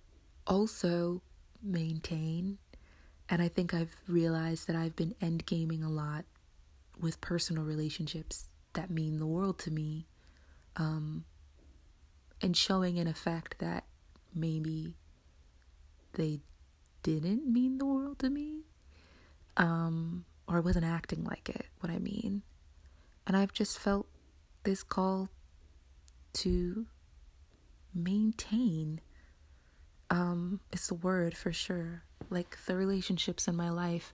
also 0.47 1.23
maintain 1.62 2.59
and 3.28 3.40
I 3.40 3.49
think 3.49 3.73
I've 3.73 3.97
realized 4.07 4.66
that 4.66 4.76
I've 4.76 4.97
been 4.97 5.14
end 5.21 5.47
gaming 5.47 5.83
a 5.83 5.88
lot 5.88 6.25
with 7.00 7.21
personal 7.21 7.64
relationships 7.64 8.47
that 8.75 8.90
mean 8.90 9.19
the 9.19 9.26
world 9.26 9.59
to 9.61 9.71
me. 9.71 10.07
Um, 10.76 11.25
and 12.43 12.57
showing 12.57 12.97
in 12.97 13.07
effect 13.07 13.57
that 13.61 13.85
maybe 14.35 14.95
they 16.14 16.40
didn't 17.02 17.50
mean 17.50 17.78
the 17.78 17.87
world 17.87 18.19
to 18.19 18.31
me. 18.31 18.64
Um, 19.57 20.25
or 20.47 20.59
I 20.59 20.61
wasn't 20.61 20.85
acting 20.85 21.25
like 21.25 21.49
it, 21.49 21.66
what 21.81 21.90
I 21.90 21.99
mean. 21.99 22.43
And 23.26 23.37
I've 23.37 23.52
just 23.52 23.78
felt 23.78 24.07
this 24.64 24.83
call 24.83 25.31
to 26.35 26.87
maintain 27.95 29.00
um, 30.11 30.61
it's 30.73 30.88
the 30.88 30.95
word 30.95 31.37
for 31.37 31.52
sure 31.52 32.04
like 32.31 32.57
the 32.66 32.76
relationships 32.76 33.49
in 33.49 33.57
my 33.57 33.71
life 33.71 34.12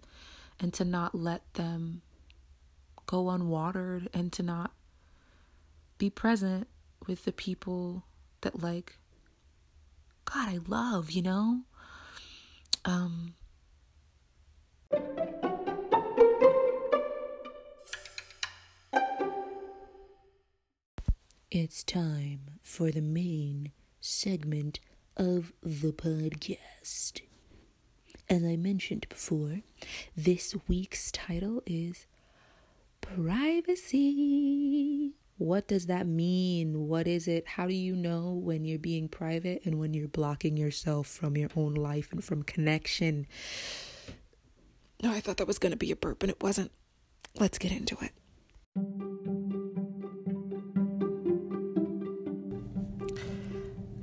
and 0.59 0.73
to 0.75 0.85
not 0.85 1.14
let 1.14 1.55
them 1.55 2.02
go 3.07 3.31
unwatered 3.31 4.09
and 4.12 4.33
to 4.33 4.43
not 4.43 4.73
be 5.99 6.11
present 6.11 6.67
with 7.07 7.25
the 7.25 7.33
people 7.33 8.05
that 8.43 8.62
like 8.62 8.97
god 10.25 10.49
i 10.49 10.59
love 10.67 11.11
you 11.11 11.23
know? 11.23 11.61
Um 12.85 13.35
it's 21.50 21.82
time 21.82 22.52
for 22.63 22.91
the 22.91 23.00
main 23.00 23.73
segment 24.00 24.80
of 25.17 25.52
the 25.63 25.93
podcast 25.93 27.21
as 28.30 28.45
I 28.45 28.54
mentioned 28.56 29.06
before, 29.08 29.62
this 30.16 30.54
week's 30.69 31.10
title 31.10 31.62
is 31.66 32.06
Privacy. 33.00 34.36
What 35.36 35.66
does 35.66 35.86
that 35.86 36.06
mean? 36.06 36.86
What 36.86 37.08
is 37.08 37.26
it? 37.26 37.49
How 37.49 37.66
do 37.66 37.75
you 37.75 37.97
know 37.97 38.30
when 38.32 38.64
you're 38.64 38.78
being 38.78 39.08
private 39.08 39.62
and 39.64 39.80
when 39.80 39.95
you're 39.95 40.06
blocking 40.06 40.56
yourself 40.56 41.08
from 41.08 41.36
your 41.36 41.50
own 41.56 41.75
life 41.75 42.12
and 42.12 42.23
from 42.23 42.45
connection? 42.45 43.26
No, 45.02 45.10
I 45.10 45.21
thought 45.21 45.38
that 45.38 45.49
was 45.49 45.58
going 45.58 45.73
to 45.73 45.78
be 45.78 45.90
a 45.90 45.97
burp 45.97 46.23
and 46.23 46.30
it 46.30 46.40
wasn't. 46.40 46.71
Let's 47.38 47.58
get 47.58 47.73
into 47.73 47.97
it. 48.00 48.12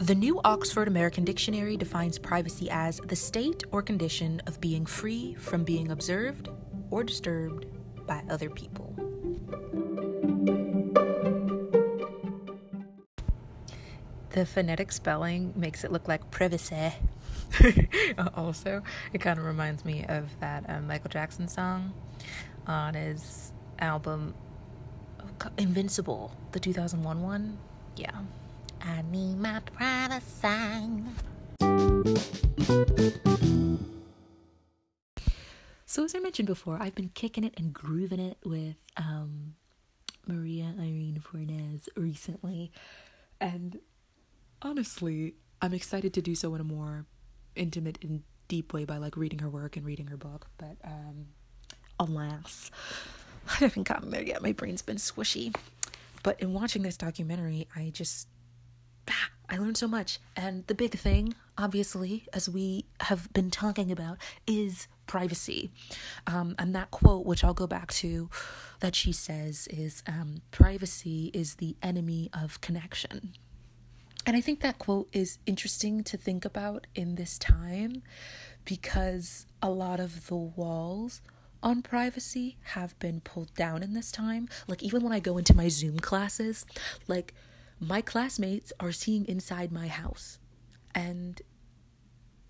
The 0.07 0.15
new 0.15 0.39
Oxford 0.45 0.87
American 0.87 1.25
Dictionary 1.25 1.75
defines 1.75 2.17
privacy 2.17 2.69
as 2.69 3.01
the 3.03 3.15
state 3.17 3.65
or 3.73 3.81
condition 3.81 4.41
of 4.47 4.61
being 4.61 4.85
free 4.85 5.33
from 5.33 5.65
being 5.65 5.91
observed 5.91 6.47
or 6.89 7.03
disturbed 7.03 7.65
by 8.07 8.23
other 8.29 8.49
people. 8.49 8.95
The 14.29 14.45
phonetic 14.45 14.93
spelling 14.93 15.51
makes 15.57 15.83
it 15.83 15.91
look 15.91 16.07
like 16.07 16.31
privacy. 16.31 16.93
also, 18.33 18.83
it 19.11 19.19
kind 19.19 19.37
of 19.37 19.43
reminds 19.43 19.83
me 19.83 20.05
of 20.07 20.39
that 20.39 20.63
um, 20.69 20.87
Michael 20.87 21.09
Jackson 21.09 21.49
song 21.49 21.93
on 22.65 22.93
his 22.93 23.51
album 23.79 24.35
Invincible, 25.57 26.31
the 26.53 26.61
2001 26.61 27.21
one. 27.21 27.57
Yeah. 27.97 28.21
I 28.87 29.03
need 29.11 29.37
my 29.37 29.59
privacy. 29.59 31.03
So, 35.85 36.03
as 36.03 36.15
I 36.15 36.19
mentioned 36.19 36.47
before, 36.47 36.77
I've 36.81 36.95
been 36.95 37.09
kicking 37.13 37.43
it 37.43 37.53
and 37.57 37.73
grooving 37.73 38.19
it 38.19 38.37
with 38.45 38.75
um, 38.95 39.55
Maria 40.25 40.73
Irene 40.79 41.19
Fornes 41.19 41.89
recently. 41.95 42.71
And 43.41 43.79
honestly, 44.61 45.35
I'm 45.61 45.73
excited 45.73 46.13
to 46.13 46.21
do 46.21 46.35
so 46.35 46.55
in 46.55 46.61
a 46.61 46.63
more 46.63 47.05
intimate 47.55 47.97
and 48.01 48.23
deep 48.47 48.73
way 48.73 48.85
by 48.85 48.97
like 48.97 49.17
reading 49.17 49.39
her 49.39 49.49
work 49.49 49.75
and 49.75 49.85
reading 49.85 50.07
her 50.07 50.17
book. 50.17 50.47
But 50.57 50.77
um, 50.83 51.27
alas, 51.99 52.71
I 53.49 53.55
haven't 53.55 53.87
gotten 53.87 54.11
there 54.11 54.23
yet. 54.23 54.41
My 54.41 54.53
brain's 54.53 54.81
been 54.81 54.97
swishy. 54.97 55.55
But 56.23 56.41
in 56.41 56.53
watching 56.53 56.83
this 56.83 56.97
documentary, 56.97 57.67
I 57.75 57.89
just 57.89 58.27
I 59.49 59.57
learned 59.57 59.77
so 59.77 59.87
much. 59.87 60.19
And 60.35 60.67
the 60.67 60.75
big 60.75 60.97
thing, 60.97 61.33
obviously, 61.57 62.27
as 62.33 62.49
we 62.49 62.85
have 63.01 63.31
been 63.33 63.49
talking 63.49 63.91
about, 63.91 64.17
is 64.45 64.87
privacy. 65.05 65.71
Um, 66.25 66.55
and 66.59 66.75
that 66.75 66.91
quote, 66.91 67.25
which 67.25 67.43
I'll 67.43 67.53
go 67.53 67.67
back 67.67 67.91
to, 67.93 68.29
that 68.81 68.95
she 68.95 69.13
says 69.13 69.67
is 69.71 70.03
um, 70.07 70.41
privacy 70.51 71.31
is 71.33 71.55
the 71.55 71.75
enemy 71.81 72.29
of 72.33 72.61
connection. 72.61 73.33
And 74.25 74.35
I 74.35 74.41
think 74.41 74.59
that 74.59 74.77
quote 74.77 75.07
is 75.13 75.39
interesting 75.45 76.03
to 76.03 76.17
think 76.17 76.43
about 76.43 76.85
in 76.93 77.15
this 77.15 77.37
time 77.37 78.03
because 78.65 79.45
a 79.61 79.69
lot 79.69 80.01
of 80.01 80.27
the 80.27 80.35
walls 80.35 81.21
on 81.63 81.81
privacy 81.81 82.57
have 82.73 82.99
been 82.99 83.21
pulled 83.21 83.53
down 83.53 83.81
in 83.81 83.93
this 83.93 84.11
time. 84.11 84.49
Like, 84.67 84.83
even 84.83 85.01
when 85.01 85.13
I 85.13 85.19
go 85.19 85.37
into 85.37 85.55
my 85.55 85.69
Zoom 85.69 85.99
classes, 85.99 86.65
like, 87.07 87.33
my 87.79 88.01
classmates 88.01 88.73
are 88.79 88.91
seeing 88.91 89.25
inside 89.27 89.71
my 89.71 89.87
house. 89.87 90.39
And 90.95 91.41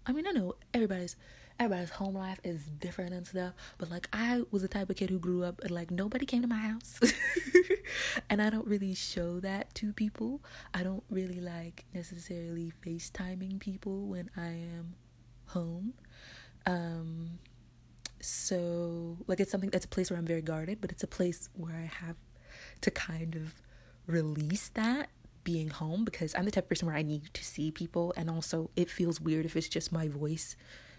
I 0.05 0.13
mean, 0.13 0.27
I 0.27 0.31
know 0.31 0.55
everybody's 0.73 1.15
everybody's 1.59 1.89
home 1.89 2.15
life 2.15 2.39
is 2.43 2.63
different 2.65 3.13
and 3.13 3.25
stuff, 3.25 3.53
but 3.77 3.89
like 3.89 4.07
I 4.13 4.43
was 4.51 4.61
the 4.61 4.67
type 4.67 4.89
of 4.89 4.95
kid 4.95 5.09
who 5.09 5.19
grew 5.19 5.43
up 5.43 5.59
and 5.61 5.71
like 5.71 5.91
nobody 5.91 6.25
came 6.25 6.41
to 6.43 6.47
my 6.47 6.55
house. 6.55 6.99
and 8.29 8.41
I 8.41 8.49
don't 8.49 8.67
really 8.67 8.93
show 8.93 9.39
that 9.39 9.73
to 9.75 9.91
people. 9.91 10.43
I 10.73 10.83
don't 10.83 11.03
really 11.09 11.41
like 11.41 11.85
necessarily 11.93 12.71
FaceTiming 12.85 13.59
people 13.59 14.05
when 14.05 14.29
I 14.37 14.47
am 14.47 14.95
home. 15.47 15.93
Um 16.65 17.39
so 18.21 19.17
like 19.27 19.39
it's 19.39 19.51
something 19.51 19.69
that's 19.69 19.85
a 19.85 19.89
place 19.89 20.09
where 20.09 20.19
I'm 20.19 20.25
very 20.25 20.41
guarded, 20.41 20.79
but 20.79 20.91
it's 20.91 21.03
a 21.03 21.07
place 21.07 21.49
where 21.53 21.75
I 21.75 21.89
have 22.05 22.15
to 22.81 22.91
kind 22.91 23.35
of 23.35 23.61
release 24.05 24.69
that 24.69 25.09
being 25.47 25.69
home 25.69 26.03
because 26.03 26.35
I'm 26.35 26.43
the 26.43 26.51
type 26.51 26.65
of 26.65 26.69
person 26.69 26.87
where 26.87 26.97
I 26.97 27.03
need 27.03 27.33
to 27.33 27.41
see 27.41 27.71
people 27.71 28.13
and 28.17 28.29
also 28.29 28.69
it 28.75 28.89
feels 28.89 29.21
weird 29.21 29.45
if 29.45 29.55
it's 29.55 29.69
just 29.69 29.93
my 29.93 30.09
voice 30.09 30.57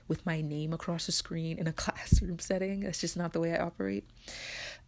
with 0.08 0.24
my 0.24 0.40
name 0.40 0.72
across 0.72 1.04
the 1.04 1.12
screen 1.12 1.58
in 1.58 1.66
a 1.66 1.72
classroom 1.84 2.38
setting. 2.38 2.80
That's 2.80 2.98
just 2.98 3.14
not 3.14 3.34
the 3.34 3.40
way 3.40 3.54
I 3.54 3.58
operate. 3.58 4.08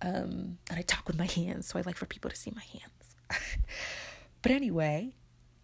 Um, 0.01 0.57
and 0.71 0.79
I 0.79 0.81
talk 0.81 1.07
with 1.07 1.19
my 1.19 1.27
hands, 1.27 1.67
so 1.67 1.79
I 1.79 1.83
like 1.83 1.99
for 1.99 2.07
people 2.07 2.31
to 2.31 2.37
see 2.37 2.55
my 2.57 2.63
hands. 2.73 3.49
but 4.41 4.51
anyway, 4.51 5.13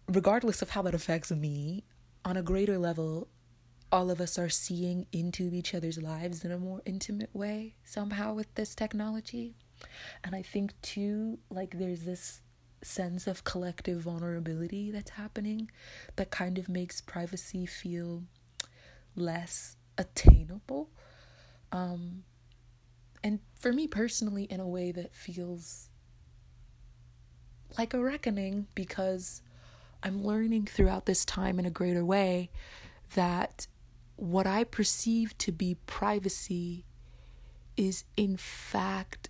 regardless 0.07 0.61
of 0.61 0.69
how 0.69 0.83
that 0.83 0.93
affects 0.93 1.31
me, 1.31 1.83
on 2.23 2.37
a 2.37 2.43
greater 2.43 2.77
level, 2.77 3.29
all 3.91 4.11
of 4.11 4.21
us 4.21 4.37
are 4.37 4.49
seeing 4.49 5.07
into 5.11 5.51
each 5.51 5.73
other's 5.73 5.99
lives 5.99 6.45
in 6.45 6.51
a 6.51 6.59
more 6.59 6.83
intimate 6.85 7.33
way 7.33 7.73
somehow 7.83 8.35
with 8.35 8.53
this 8.53 8.75
technology. 8.75 9.55
And 10.23 10.35
I 10.35 10.43
think, 10.43 10.79
too, 10.83 11.39
like 11.49 11.79
there's 11.79 12.03
this 12.03 12.41
sense 12.81 13.27
of 13.27 13.43
collective 13.43 14.01
vulnerability 14.01 14.91
that's 14.91 15.11
happening 15.11 15.69
that 16.15 16.29
kind 16.29 16.57
of 16.57 16.69
makes 16.69 17.01
privacy 17.01 17.65
feel 17.65 18.23
less 19.15 19.75
attainable. 19.97 20.89
Um, 21.71 22.23
and 23.23 23.39
for 23.55 23.73
me 23.73 23.87
personally, 23.87 24.43
in 24.43 24.59
a 24.59 24.67
way 24.67 24.91
that 24.91 25.13
feels 25.13 25.89
like 27.77 27.93
a 27.93 27.99
reckoning 28.01 28.67
because 28.75 29.41
I'm 30.03 30.23
learning 30.23 30.67
throughout 30.67 31.05
this 31.05 31.25
time 31.25 31.59
in 31.59 31.65
a 31.65 31.71
greater 31.71 32.05
way 32.05 32.49
that 33.15 33.67
what 34.15 34.47
I 34.47 34.63
perceive 34.63 35.37
to 35.39 35.51
be 35.51 35.77
privacy 35.85 36.85
is 37.75 38.03
in 38.15 38.37
fact 38.37 39.29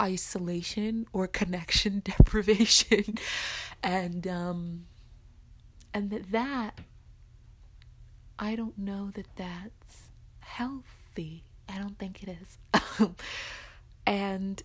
isolation 0.00 1.06
or 1.12 1.26
connection 1.26 2.00
deprivation 2.04 3.16
and 3.82 4.26
um 4.26 4.86
and 5.92 6.10
that 6.10 6.30
that 6.32 6.80
I 8.38 8.56
don't 8.56 8.78
know 8.78 9.10
that 9.14 9.26
that's 9.36 10.08
healthy. 10.40 11.44
I 11.68 11.76
don't 11.76 11.98
think 11.98 12.22
it 12.22 12.36
is. 12.40 13.10
and 14.06 14.62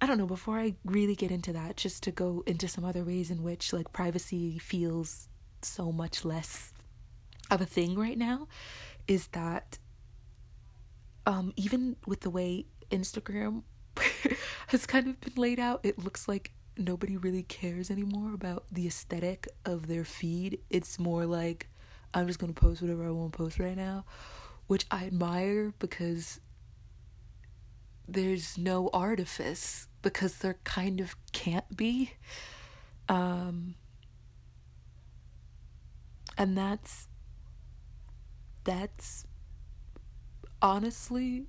I 0.00 0.06
don't 0.06 0.18
know, 0.18 0.26
before 0.26 0.58
I 0.58 0.74
really 0.84 1.14
get 1.14 1.30
into 1.30 1.52
that, 1.52 1.76
just 1.76 2.02
to 2.02 2.10
go 2.10 2.42
into 2.46 2.66
some 2.66 2.84
other 2.84 3.04
ways 3.04 3.30
in 3.30 3.44
which 3.44 3.72
like 3.72 3.92
privacy 3.92 4.58
feels 4.58 5.28
so 5.62 5.92
much 5.92 6.24
less 6.24 6.72
of 7.50 7.60
a 7.60 7.64
thing 7.64 7.94
right 7.94 8.18
now 8.18 8.48
is 9.06 9.28
that 9.28 9.78
um 11.26 11.52
even 11.56 11.96
with 12.06 12.20
the 12.20 12.30
way 12.30 12.66
Instagram 12.90 13.62
has 14.68 14.86
kind 14.86 15.08
of 15.08 15.20
been 15.20 15.34
laid 15.36 15.60
out, 15.60 15.80
it 15.82 15.98
looks 15.98 16.28
like 16.28 16.52
nobody 16.76 17.16
really 17.16 17.42
cares 17.42 17.90
anymore 17.90 18.34
about 18.34 18.64
the 18.70 18.86
aesthetic 18.86 19.48
of 19.64 19.86
their 19.86 20.04
feed. 20.04 20.58
It's 20.70 20.98
more 20.98 21.26
like 21.26 21.68
I'm 22.12 22.26
just 22.26 22.38
gonna 22.38 22.52
post 22.52 22.82
whatever 22.82 23.06
I 23.06 23.10
want 23.10 23.32
to 23.32 23.36
post 23.36 23.58
right 23.58 23.76
now, 23.76 24.04
which 24.66 24.86
I 24.90 25.06
admire 25.06 25.72
because 25.78 26.40
there's 28.06 28.58
no 28.58 28.90
artifice 28.92 29.88
because 30.02 30.38
there 30.38 30.58
kind 30.64 31.00
of 31.00 31.16
can't 31.32 31.76
be. 31.76 32.12
Um, 33.08 33.74
and 36.36 36.56
that's 36.56 37.08
that's 38.64 39.26
honestly 40.60 41.46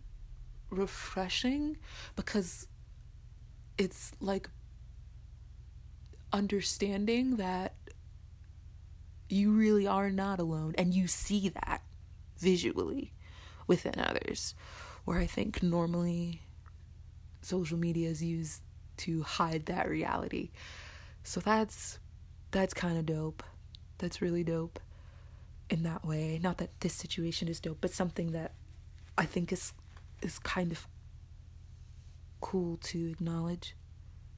refreshing 0.75 1.77
because 2.15 2.67
it's 3.77 4.11
like 4.19 4.49
understanding 6.31 7.38
that 7.38 7.73
you 9.29 9.51
really 9.51 9.88
are 9.88 10.09
not 10.09 10.39
alone 10.39 10.75
and 10.77 10.93
you 10.93 11.07
see 11.07 11.49
that 11.49 11.81
visually 12.38 13.13
within 13.67 13.99
others. 13.99 14.53
Where 15.05 15.19
i 15.19 15.27
think 15.27 15.61
normally 15.61 16.41
social 17.41 17.77
media 17.77 18.09
is 18.09 18.23
used 18.23 18.61
to 18.97 19.23
hide 19.23 19.65
that 19.67 19.89
reality. 19.89 20.49
So 21.23 21.39
that's 21.39 21.99
that's 22.51 22.73
kind 22.73 22.97
of 22.97 23.05
dope. 23.05 23.43
That's 23.97 24.21
really 24.21 24.43
dope 24.43 24.79
in 25.69 25.83
that 25.83 26.05
way. 26.05 26.39
Not 26.41 26.57
that 26.57 26.79
this 26.81 26.93
situation 26.93 27.47
is 27.47 27.59
dope 27.59 27.79
but 27.81 27.91
something 27.91 28.31
that 28.31 28.53
i 29.17 29.25
think 29.25 29.51
is 29.51 29.73
is 30.25 30.39
kind 30.39 30.71
of 30.71 30.88
cool 32.41 32.77
to 32.77 33.09
acknowledge 33.11 33.75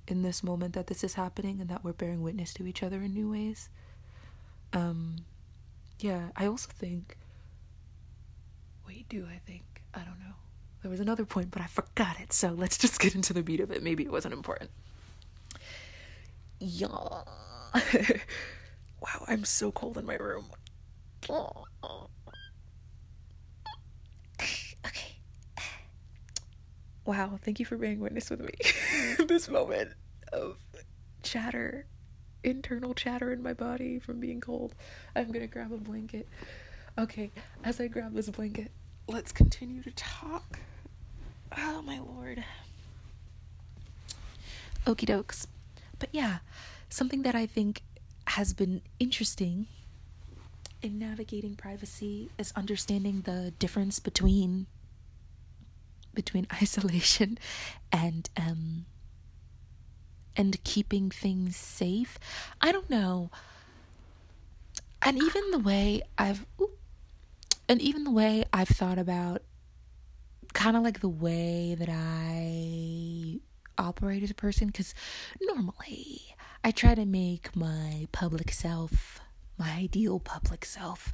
in 0.07 0.21
this 0.21 0.43
moment 0.43 0.73
that 0.73 0.87
this 0.87 1.03
is 1.03 1.15
happening 1.15 1.59
and 1.59 1.69
that 1.69 1.83
we're 1.83 1.93
bearing 1.93 2.21
witness 2.21 2.53
to 2.53 2.65
each 2.65 2.83
other 2.83 3.01
in 3.01 3.13
new 3.13 3.31
ways. 3.31 3.69
Um, 4.73 5.17
yeah, 5.99 6.29
I 6.35 6.45
also 6.45 6.69
think. 6.71 7.17
Wait, 8.87 9.09
do 9.09 9.25
I 9.29 9.39
think? 9.45 9.63
I 9.93 9.99
don't 9.99 10.19
know. 10.19 10.35
There 10.81 10.91
was 10.91 10.99
another 10.99 11.25
point, 11.25 11.51
but 11.51 11.61
I 11.61 11.65
forgot 11.65 12.19
it. 12.19 12.31
So 12.31 12.49
let's 12.49 12.77
just 12.77 12.99
get 12.99 13.15
into 13.15 13.33
the 13.33 13.43
beat 13.43 13.59
of 13.59 13.71
it. 13.71 13.83
Maybe 13.83 14.03
it 14.03 14.11
wasn't 14.11 14.33
important. 14.33 14.69
Yeah. 16.59 16.87
wow, 19.01 19.25
I'm 19.27 19.43
so 19.43 19.71
cold 19.71 19.97
in 19.97 20.05
my 20.05 20.15
room. 20.15 20.45
Wow, 27.07 27.39
thank 27.41 27.59
you 27.59 27.65
for 27.65 27.77
being 27.77 27.99
witness 27.99 28.29
with 28.29 28.41
me. 28.41 28.53
this 29.27 29.49
moment 29.49 29.91
of 30.33 30.57
chatter, 31.23 31.85
internal 32.43 32.93
chatter 32.93 33.31
in 33.31 33.41
my 33.41 33.53
body 33.53 33.97
from 33.97 34.19
being 34.19 34.41
cold. 34.41 34.75
I'm 35.15 35.31
gonna 35.31 35.47
grab 35.47 35.71
a 35.71 35.77
blanket. 35.77 36.27
Okay, 36.99 37.31
as 37.63 37.79
I 37.79 37.87
grab 37.87 38.13
this 38.13 38.29
blanket, 38.29 38.71
let's 39.07 39.31
continue 39.31 39.81
to 39.83 39.91
talk. 39.91 40.59
Oh 41.57 41.81
my 41.81 41.99
lord. 41.99 42.43
Okie 44.85 45.05
dokes. 45.05 45.47
But 45.99 46.09
yeah, 46.11 46.39
something 46.89 47.23
that 47.23 47.35
I 47.35 47.45
think 47.45 47.81
has 48.27 48.53
been 48.53 48.81
interesting 48.99 49.67
in 50.81 50.99
navigating 50.99 51.55
privacy 51.55 52.29
is 52.37 52.51
understanding 52.55 53.21
the 53.21 53.53
difference 53.59 53.99
between 53.99 54.67
between 56.17 56.47
isolation 56.61 57.37
and 57.91 58.29
um 58.35 58.85
and 60.35 60.63
keeping 60.63 61.09
things 61.09 61.55
safe. 61.55 62.19
I 62.59 62.71
don't 62.71 62.89
know. 62.89 63.31
And 65.01 65.17
even 65.17 65.51
the 65.51 65.59
way 65.59 66.01
I've 66.17 66.45
and 67.69 67.81
even 67.81 68.03
the 68.03 68.11
way 68.11 68.43
I've 68.51 68.67
thought 68.67 68.97
about 68.97 69.43
kind 70.53 70.75
of 70.75 70.83
like 70.83 70.99
the 71.01 71.09
way 71.09 71.75
that 71.77 71.89
I 71.89 73.39
operate 73.77 74.23
as 74.23 74.31
a 74.31 74.35
person 74.35 74.71
cuz 74.71 74.95
normally 75.39 76.35
I 76.63 76.71
try 76.71 76.95
to 76.95 77.05
make 77.05 77.55
my 77.55 78.07
public 78.11 78.51
self 78.51 79.19
my 79.57 79.71
ideal 79.85 80.19
public 80.19 80.65
self 80.65 81.13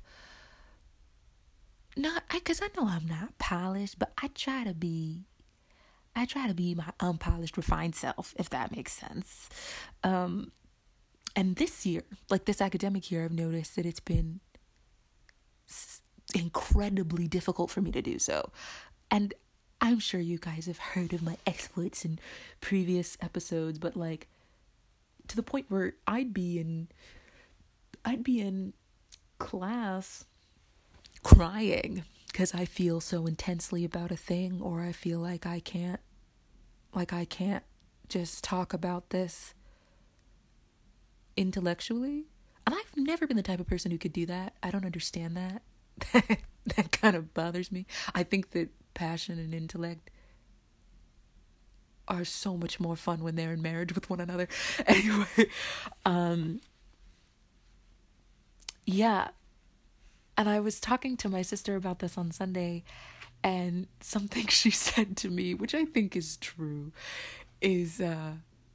not 1.95 2.23
because 2.31 2.61
I, 2.61 2.65
I 2.65 2.69
know 2.77 2.87
I'm 2.87 3.07
not 3.07 3.37
polished, 3.37 3.99
but 3.99 4.11
I 4.21 4.27
try 4.27 4.63
to 4.63 4.73
be. 4.73 5.25
I 6.15 6.25
try 6.25 6.47
to 6.47 6.53
be 6.53 6.75
my 6.75 6.91
unpolished, 6.99 7.57
refined 7.57 7.95
self, 7.95 8.35
if 8.37 8.47
that 8.51 8.75
makes 8.75 8.91
sense. 8.91 9.49
Um, 10.03 10.51
and 11.35 11.55
this 11.55 11.87
year, 11.87 12.03
like 12.29 12.45
this 12.45 12.61
academic 12.61 13.09
year, 13.09 13.25
I've 13.25 13.31
noticed 13.31 13.75
that 13.77 13.85
it's 13.87 13.99
been 13.99 14.39
incredibly 16.35 17.27
difficult 17.27 17.71
for 17.71 17.81
me 17.81 17.91
to 17.91 18.01
do 18.01 18.19
so. 18.19 18.51
And 19.09 19.33
I'm 19.81 19.99
sure 19.99 20.19
you 20.19 20.37
guys 20.37 20.67
have 20.67 20.77
heard 20.77 21.13
of 21.13 21.21
my 21.21 21.37
exploits 21.45 22.05
in 22.05 22.19
previous 22.61 23.17
episodes, 23.21 23.79
but 23.79 23.95
like 23.95 24.27
to 25.27 25.35
the 25.35 25.43
point 25.43 25.65
where 25.69 25.93
I'd 26.07 26.33
be 26.33 26.59
in 26.59 26.87
I'd 28.05 28.23
be 28.23 28.41
in 28.41 28.73
class 29.39 30.25
crying 31.23 32.03
because 32.27 32.53
I 32.53 32.65
feel 32.65 32.99
so 32.99 33.25
intensely 33.25 33.85
about 33.85 34.11
a 34.11 34.17
thing 34.17 34.61
or 34.61 34.81
I 34.81 34.91
feel 34.91 35.19
like 35.19 35.45
I 35.45 35.59
can't 35.59 35.99
like 36.93 37.13
I 37.13 37.25
can't 37.25 37.63
just 38.09 38.43
talk 38.43 38.73
about 38.73 39.09
this 39.09 39.53
intellectually. 41.35 42.25
And 42.65 42.75
I've 42.75 42.95
never 42.95 43.27
been 43.27 43.37
the 43.37 43.43
type 43.43 43.59
of 43.59 43.67
person 43.67 43.91
who 43.91 43.97
could 43.97 44.13
do 44.13 44.25
that. 44.27 44.53
I 44.61 44.71
don't 44.71 44.85
understand 44.85 45.35
that. 45.35 45.61
that 46.75 46.91
kind 46.91 47.15
of 47.15 47.33
bothers 47.33 47.71
me. 47.71 47.85
I 48.15 48.23
think 48.23 48.51
that 48.51 48.69
passion 48.93 49.39
and 49.39 49.53
intellect 49.53 50.09
are 52.07 52.25
so 52.25 52.57
much 52.57 52.79
more 52.79 52.95
fun 52.95 53.23
when 53.23 53.35
they're 53.35 53.53
in 53.53 53.61
marriage 53.61 53.95
with 53.95 54.09
one 54.09 54.19
another. 54.19 54.47
Anyway, 54.85 55.49
um 56.05 56.61
yeah, 58.85 59.29
and 60.37 60.49
I 60.49 60.59
was 60.59 60.79
talking 60.79 61.17
to 61.17 61.29
my 61.29 61.41
sister 61.41 61.75
about 61.75 61.99
this 61.99 62.17
on 62.17 62.31
Sunday, 62.31 62.83
and 63.43 63.87
something 63.99 64.47
she 64.49 64.71
said 64.71 65.17
to 65.17 65.29
me, 65.29 65.53
which 65.53 65.75
I 65.75 65.85
think 65.85 66.15
is 66.15 66.37
true, 66.37 66.91
is 67.61 68.01
uh, 68.01 68.33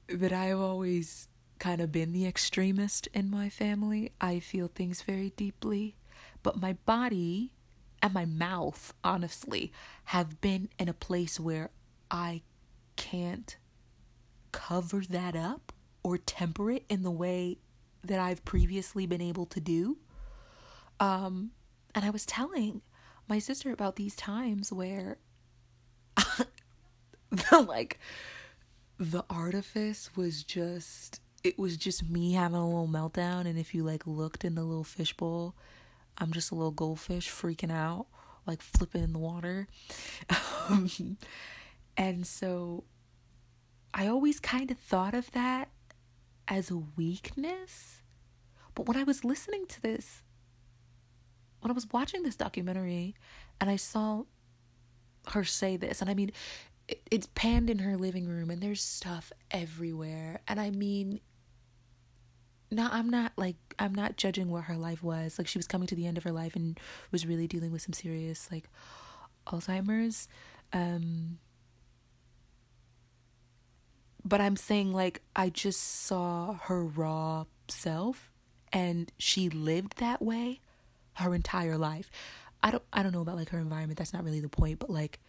that 0.09 0.33
I've 0.33 0.59
always 0.59 1.29
kind 1.59 1.81
of 1.81 1.91
been 1.91 2.13
the 2.13 2.27
extremist 2.27 3.09
in 3.13 3.31
my 3.31 3.49
family. 3.49 4.13
I 4.21 4.39
feel 4.39 4.69
things 4.69 5.03
very 5.03 5.31
deeply, 5.31 5.97
but 6.43 6.61
my 6.61 6.75
body 6.87 7.53
and 8.03 8.15
my 8.15 8.25
mouth, 8.25 8.95
honestly, 9.03 9.73
have 10.07 10.41
been 10.41 10.69
in 10.79 10.89
a 10.89 10.95
place 10.95 11.41
where 11.41 11.71
I 12.11 12.43
can't 12.97 13.57
cover 14.53 15.03
that 15.11 15.37
up 15.37 15.73
or 16.03 16.17
temper 16.17 16.71
it 16.71 16.85
in 16.89 17.03
the 17.03 17.11
way 17.11 17.59
that 18.05 18.21
I've 18.21 18.45
previously 18.45 19.07
been 19.07 19.21
able 19.21 19.47
to 19.47 19.61
do. 19.61 19.99
Um, 21.01 21.53
and 21.95 22.05
I 22.05 22.11
was 22.11 22.27
telling 22.27 22.83
my 23.29 23.39
sister 23.39 23.73
about 23.73 23.97
these 23.97 24.17
times 24.17 24.73
where 24.73 25.19
the 27.31 27.61
like 27.61 27.99
the 28.99 29.25
artifice 29.31 30.11
was 30.17 30.43
just 30.43 31.21
it 31.45 31.59
was 31.59 31.77
just 31.77 32.09
me 32.09 32.33
having 32.33 32.57
a 32.57 32.67
little 32.67 32.89
meltdown. 32.89 33.47
And 33.47 33.59
if 33.59 33.75
you 33.75 33.85
like 33.85 34.07
looked 34.07 34.45
in 34.45 34.55
the 34.55 34.65
little 34.65 34.85
fishbowl 34.85 35.55
i'm 36.19 36.33
just 36.33 36.51
a 36.51 36.55
little 36.55 36.73
goldfish 36.73 37.29
freaking 37.31 37.71
out 37.73 38.07
like 38.47 38.63
flipping 38.63 39.03
in 39.05 39.13
the 39.13 39.19
water. 39.19 39.69
Um, 40.71 41.17
and 41.97 42.27
so 42.27 42.85
i 43.95 44.07
always 44.07 44.39
kind 44.41 44.71
of 44.71 44.79
thought 44.79 45.15
of 45.15 45.31
that 45.33 45.71
as 46.47 46.71
a 46.71 46.77
weakness. 46.77 48.03
But 48.75 48.87
when 48.87 48.97
i 48.97 49.03
was 49.03 49.25
listening 49.25 49.67
to 49.67 49.81
this 49.83 50.23
when 51.61 51.71
i 51.71 51.75
was 51.75 51.87
watching 51.93 52.23
this 52.23 52.37
documentary 52.37 53.15
and 53.61 53.69
i 53.71 53.77
saw 53.77 54.23
her 55.29 55.45
say 55.45 55.77
this 55.77 56.01
and 56.01 56.11
i 56.11 56.15
mean 56.15 56.33
it's 57.11 57.29
panned 57.35 57.69
in 57.69 57.81
her 57.81 57.97
living 57.97 58.27
room 58.27 58.51
and 58.51 58.63
there's 58.63 58.83
stuff 58.83 59.33
everywhere. 59.51 60.41
And 60.49 60.61
i 60.61 60.71
mean 60.71 61.21
no 62.71 62.89
i'm 62.91 63.09
not 63.09 63.33
like 63.37 63.57
i'm 63.79 63.95
not 63.95 64.17
judging 64.17 64.51
what 64.51 64.65
her 64.65 64.77
life 64.77 65.03
was. 65.03 65.39
Like 65.39 65.49
she 65.49 65.59
was 65.59 65.67
coming 65.67 65.87
to 65.89 65.95
the 65.95 66.07
end 66.07 66.19
of 66.19 66.25
her 66.25 66.33
life 66.33 66.57
and 66.57 66.79
was 67.11 67.27
really 67.27 67.47
dealing 67.47 67.73
with 67.73 67.83
some 67.83 67.93
serious 67.93 68.49
like 68.51 68.69
alzheimer's. 69.47 70.29
Um 70.73 71.39
but 74.25 74.41
i'm 74.41 74.57
saying 74.57 74.93
like 74.93 75.23
i 75.37 75.49
just 75.49 75.81
saw 75.81 76.55
her 76.65 76.85
raw 76.85 77.45
self 77.69 78.31
and 78.73 79.11
she 79.17 79.49
lived 79.49 79.99
that 79.99 80.21
way 80.21 80.61
her 81.19 81.35
entire 81.35 81.77
life 81.77 82.11
i 82.63 82.71
don't 82.71 82.83
i 82.93 83.03
don't 83.03 83.13
know 83.13 83.21
about 83.21 83.37
like 83.37 83.51
her 83.51 83.59
environment 83.59 83.99
that's 83.99 84.13
not 84.13 84.25
really 84.25 84.41
the 84.41 84.49
point 84.49 84.79
but 84.79 84.91
like 84.91 85.21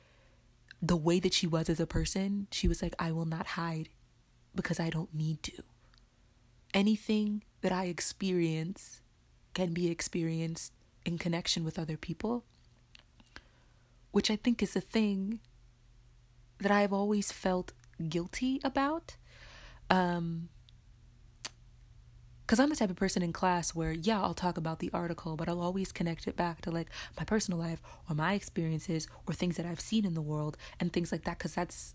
the 0.82 0.96
way 0.96 1.20
that 1.20 1.34
she 1.34 1.48
was 1.48 1.70
as 1.70 1.80
a 1.80 1.88
person, 1.88 2.48
she 2.52 2.68
was 2.68 2.82
like, 2.82 2.96
I 2.98 3.12
will 3.12 3.26
not 3.26 3.48
hide 3.48 3.90
because 4.56 4.80
I 4.80 4.90
don't 4.90 5.14
need 5.14 5.44
to. 5.44 5.64
Anything 6.74 7.44
that 7.62 7.72
I 7.72 7.86
experience 7.86 9.02
can 9.54 9.74
be 9.74 9.90
experienced 9.90 10.74
in 11.06 11.18
connection 11.18 11.64
with 11.64 11.78
other 11.78 11.98
people, 11.98 12.46
which 14.12 14.32
I 14.32 14.36
think 14.36 14.64
is 14.64 14.76
a 14.76 14.82
thing 14.82 15.40
that 16.60 16.72
I've 16.72 16.94
always 16.94 17.32
felt 17.32 17.74
guilty 18.08 18.62
about. 18.64 19.18
Um, 19.90 20.50
because 22.50 22.60
I'm 22.60 22.70
the 22.70 22.76
type 22.76 22.90
of 22.90 22.96
person 22.96 23.22
in 23.22 23.32
class 23.32 23.76
where, 23.76 23.92
yeah, 23.92 24.20
I'll 24.20 24.34
talk 24.34 24.58
about 24.58 24.80
the 24.80 24.90
article, 24.92 25.36
but 25.36 25.48
I'll 25.48 25.62
always 25.62 25.92
connect 25.92 26.28
it 26.28 26.36
back 26.36 26.62
to 26.62 26.72
like 26.72 26.88
my 27.16 27.24
personal 27.24 27.60
life 27.60 27.80
or 28.10 28.16
my 28.16 28.34
experiences 28.34 29.08
or 29.28 29.36
things 29.36 29.56
that 29.58 29.68
I've 29.68 29.80
seen 29.80 30.04
in 30.04 30.16
the 30.16 30.22
world 30.22 30.58
and 30.80 30.92
things 30.92 31.12
like 31.12 31.26
that. 31.26 31.38
Because 31.38 31.54
that's 31.54 31.94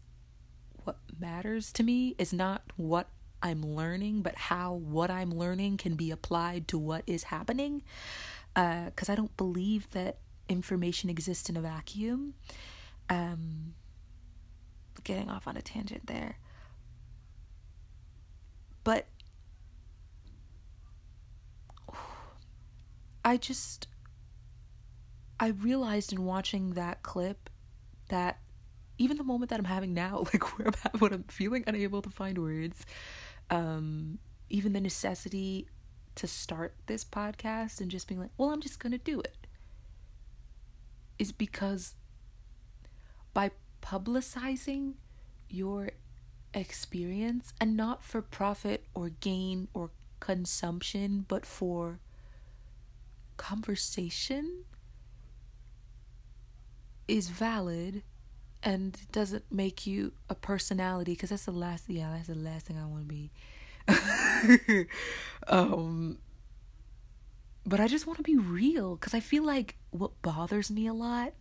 what 0.85 0.99
matters 1.19 1.73
to 1.73 1.83
me 1.83 2.14
is 2.19 2.33
not 2.33 2.62
what 2.77 3.09
I'm 3.43 3.67
learning, 3.67 4.23
but 4.23 4.37
how 4.37 4.75
what 4.75 5.11
I'm 5.11 5.33
learning 5.33 5.79
can 5.79 5.97
be 5.97 6.12
applied 6.12 6.69
to 6.69 6.79
what 6.79 7.03
is 7.05 7.25
happening. 7.25 7.83
Because 8.55 9.09
uh, 9.09 9.12
I 9.12 9.17
don't 9.17 9.37
believe 9.37 9.90
that 9.90 10.19
information 10.49 11.11
exists 11.11 11.49
in 11.49 11.57
a 11.57 11.62
vacuum. 11.62 12.35
Um, 13.11 13.75
getting 15.03 15.29
off 15.29 15.49
on 15.49 15.57
a 15.57 15.62
tangent 15.62 16.07
there. 16.07 16.37
But 18.85 19.07
I 23.24 23.37
just 23.37 23.88
I 25.40 25.48
realized 25.48 26.12
in 26.12 26.24
watching 26.24 26.74
that 26.74 27.02
clip 27.02 27.50
that 28.08 28.38
even 28.98 29.16
the 29.16 29.24
moment 29.24 29.50
that 29.50 29.58
I'm 29.58 29.64
having 29.64 29.94
now, 29.94 30.24
like 30.32 30.58
where 30.58 30.68
I'm 30.68 30.74
at, 30.84 31.00
what 31.00 31.12
I'm 31.12 31.24
feeling 31.24 31.64
unable 31.66 32.02
to 32.02 32.10
find 32.10 32.38
words, 32.38 32.87
um, 33.50 34.18
even 34.48 34.72
the 34.72 34.80
necessity 34.80 35.68
to 36.16 36.26
start 36.28 36.74
this 36.87 37.04
podcast 37.04 37.80
and 37.80 37.90
just 37.90 38.06
being 38.06 38.20
like, 38.20 38.30
well, 38.38 38.50
I'm 38.50 38.60
just 38.60 38.78
gonna 38.78 38.98
do 38.98 39.20
it, 39.20 39.46
is 41.18 41.32
because 41.32 41.94
by 43.32 43.50
publicizing 43.82 44.94
your 45.48 45.90
experience 46.52 47.52
and 47.60 47.76
not 47.76 48.04
for 48.04 48.22
profit 48.22 48.87
or 48.94 49.08
gain 49.08 49.68
or 49.74 49.90
consumption, 50.20 51.24
but 51.26 51.44
for 51.44 51.98
conversation 53.37 54.64
is 57.07 57.29
valid 57.29 58.03
and 58.62 58.99
doesn't 59.12 59.44
make 59.51 59.87
you 59.87 60.12
a 60.31 60.35
personality 60.35 61.12
because 61.12 61.31
that's 61.31 61.44
the 61.44 61.53
last 61.53 61.85
yeah 61.88 62.11
that's 62.12 62.29
the 62.29 62.35
last 62.35 62.66
thing 62.66 62.79
i 62.79 62.87
want 62.87 63.09
to 63.09 63.14
be. 63.14 63.31
Um 65.47 66.18
but 67.66 67.81
i 67.81 67.88
just 67.88 68.07
want 68.07 68.16
to 68.18 68.23
be 68.23 68.37
real 68.37 68.97
because 68.97 69.14
i 69.14 69.20
feel 69.20 69.42
like 69.42 69.77
what 69.90 70.11
bothers 70.23 70.70
me 70.70 70.87
a 70.87 70.92
lot 70.92 71.33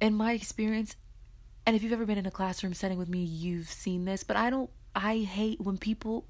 in 0.00 0.14
my 0.14 0.32
experience 0.32 0.96
and 1.66 1.76
if 1.76 1.82
you've 1.82 1.92
ever 1.92 2.06
been 2.06 2.18
in 2.18 2.26
a 2.26 2.30
classroom 2.30 2.74
setting 2.74 2.98
with 2.98 3.08
me 3.08 3.22
you've 3.22 3.68
seen 3.68 4.04
this 4.04 4.22
but 4.22 4.36
i 4.36 4.50
don't 4.50 4.70
i 4.94 5.18
hate 5.18 5.60
when 5.60 5.78
people 5.78 6.26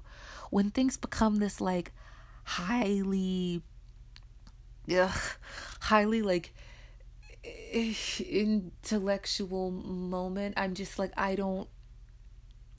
when 0.49 0.69
things 0.69 0.97
become 0.97 1.37
this 1.37 1.59
like 1.59 1.91
highly 2.43 3.61
ugh, 4.91 5.19
highly 5.81 6.21
like 6.21 6.53
intellectual 7.73 9.71
moment. 9.71 10.55
I'm 10.57 10.73
just 10.73 10.99
like, 10.99 11.11
I 11.17 11.35
don't 11.35 11.69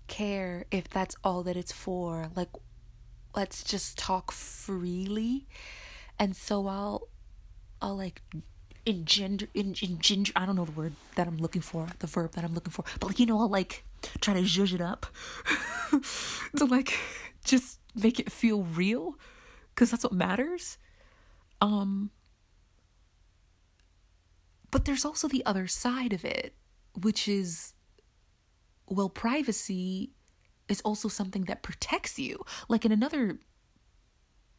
care 0.06 0.66
if 0.70 0.88
that's 0.88 1.14
all 1.22 1.42
that 1.44 1.56
it's 1.56 1.72
for. 1.72 2.30
Like, 2.34 2.50
let's 3.34 3.62
just 3.62 3.98
talk 3.98 4.32
freely. 4.32 5.46
And 6.18 6.36
so 6.36 6.66
I'll, 6.66 7.08
I'll 7.80 7.96
like 7.96 8.22
engender, 8.84 9.46
engender, 9.54 10.32
I 10.36 10.46
don't 10.46 10.56
know 10.56 10.64
the 10.64 10.72
word 10.72 10.94
that 11.14 11.26
I'm 11.26 11.38
looking 11.38 11.62
for, 11.62 11.88
the 12.00 12.06
verb 12.06 12.32
that 12.32 12.44
I'm 12.44 12.54
looking 12.54 12.72
for, 12.72 12.84
but 12.98 13.08
like, 13.08 13.20
you 13.20 13.26
know, 13.26 13.38
I'll 13.38 13.48
like 13.48 13.84
try 14.20 14.34
to 14.34 14.40
zhuzh 14.40 14.74
it 14.74 14.80
up 14.80 15.06
to 16.56 16.64
like 16.64 16.98
just 17.44 17.78
make 17.94 18.18
it 18.18 18.30
feel 18.30 18.62
real 18.62 19.16
because 19.74 19.90
that's 19.90 20.04
what 20.04 20.12
matters. 20.12 20.78
Um, 21.60 22.10
but 24.70 24.84
there's 24.84 25.04
also 25.04 25.28
the 25.28 25.44
other 25.44 25.66
side 25.66 26.12
of 26.12 26.24
it, 26.24 26.54
which 26.94 27.28
is, 27.28 27.74
well, 28.86 29.08
privacy 29.08 30.12
is 30.68 30.80
also 30.82 31.08
something 31.08 31.44
that 31.44 31.62
protects 31.62 32.18
you. 32.18 32.38
Like 32.68 32.84
in 32.84 32.92
another 32.92 33.38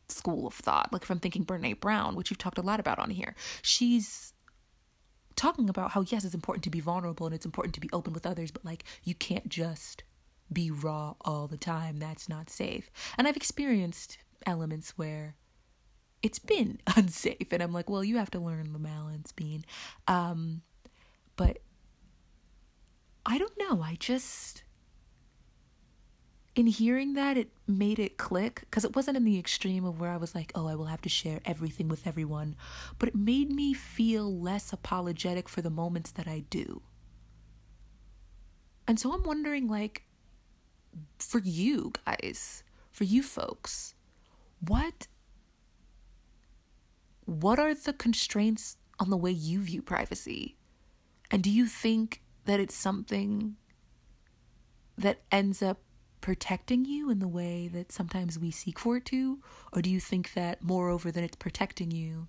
school 0.09 0.45
of 0.45 0.53
thought, 0.53 0.91
like 0.91 1.03
if 1.03 1.09
I'm 1.09 1.19
thinking 1.19 1.45
Brene 1.45 1.79
Brown, 1.79 2.15
which 2.15 2.29
you've 2.29 2.37
talked 2.37 2.57
a 2.57 2.61
lot 2.63 2.79
about 2.79 2.99
on 2.99 3.09
here, 3.09 3.35
she's 3.61 4.33
talking 5.35 5.69
about 5.69 5.91
how, 5.91 6.01
yes, 6.01 6.25
it's 6.25 6.35
important 6.35 6.63
to 6.65 6.69
be 6.69 6.81
vulnerable 6.81 7.25
and 7.25 7.33
it's 7.33 7.45
important 7.45 7.73
to 7.75 7.81
be 7.81 7.89
open 7.93 8.13
with 8.13 8.25
others, 8.25 8.51
but 8.51 8.65
like 8.65 8.83
you 9.03 9.15
can't 9.15 9.47
just 9.47 10.03
be 10.51 10.69
raw 10.69 11.15
all 11.21 11.47
the 11.47 11.57
time. 11.57 11.97
That's 11.97 12.27
not 12.27 12.49
safe. 12.49 12.91
And 13.17 13.27
I've 13.27 13.37
experienced 13.37 14.17
elements 14.45 14.97
where 14.97 15.35
it's 16.23 16.39
been 16.39 16.79
unsafe. 16.95 17.51
And 17.51 17.61
i'm 17.61 17.73
like 17.73 17.89
well 17.89 18.03
you 18.03 18.17
have 18.17 18.31
to 18.31 18.39
learn 18.39 18.73
the 18.73 18.79
balance 18.79 19.31
bean. 19.31 19.65
Um 20.07 20.61
but 21.35 21.59
i 23.25 23.37
don't 23.37 23.57
know. 23.57 23.81
I 23.81 23.95
just 23.99 24.63
in 26.53 26.67
hearing 26.67 27.13
that 27.13 27.37
it 27.37 27.49
made 27.65 27.97
it 27.97 28.17
click. 28.17 28.61
Because 28.61 28.83
it 28.83 28.95
wasn't 28.95 29.17
in 29.17 29.23
the 29.23 29.39
extreme 29.39 29.85
of 29.85 29.99
where 29.99 30.11
i 30.11 30.17
was 30.17 30.35
like 30.35 30.51
oh 30.55 30.67
i 30.67 30.75
will 30.75 30.85
have 30.85 31.01
to 31.01 31.09
share 31.09 31.39
everything 31.45 31.87
with 31.87 32.05
everyone. 32.07 32.55
But 32.99 33.09
it 33.09 33.15
made 33.15 33.51
me 33.51 33.73
feel 33.73 34.31
less 34.39 34.73
apologetic 34.73 35.47
for 35.49 35.61
the 35.61 35.69
moments 35.69 36.11
that 36.11 36.27
i 36.27 36.43
do. 36.49 36.81
And 38.87 38.99
so 38.99 39.13
i'm 39.13 39.23
wondering 39.23 39.67
like 39.67 40.03
for 41.17 41.39
you 41.39 41.93
guys 42.05 42.63
for 42.91 43.03
you 43.03 43.23
folks 43.23 43.95
what 44.59 45.07
what 47.31 47.59
are 47.59 47.73
the 47.73 47.93
constraints 47.93 48.77
on 48.99 49.09
the 49.09 49.17
way 49.17 49.31
you 49.31 49.61
view 49.61 49.81
privacy? 49.81 50.57
And 51.29 51.41
do 51.41 51.49
you 51.49 51.65
think 51.65 52.21
that 52.45 52.59
it's 52.59 52.75
something 52.75 53.55
that 54.97 55.21
ends 55.31 55.61
up 55.61 55.79
protecting 56.19 56.85
you 56.85 57.09
in 57.09 57.19
the 57.19 57.27
way 57.27 57.69
that 57.69 57.91
sometimes 57.91 58.37
we 58.37 58.51
seek 58.51 58.77
for 58.77 58.97
it 58.97 59.05
to? 59.05 59.39
Or 59.71 59.81
do 59.81 59.89
you 59.89 59.99
think 59.99 60.33
that, 60.33 60.61
moreover 60.61 61.09
than 61.11 61.23
it's 61.23 61.37
protecting 61.37 61.89
you, 61.89 62.27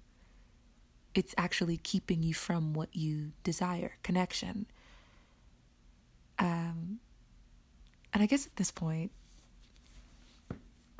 it's 1.15 1.35
actually 1.37 1.77
keeping 1.77 2.23
you 2.23 2.33
from 2.33 2.73
what 2.73 2.95
you 2.95 3.33
desire 3.43 3.99
connection? 4.05 4.67
Um, 6.39 7.01
and 8.15 8.23
I 8.23 8.27
guess 8.27 8.47
at 8.47 8.57
this 8.57 8.71
point, 8.71 9.11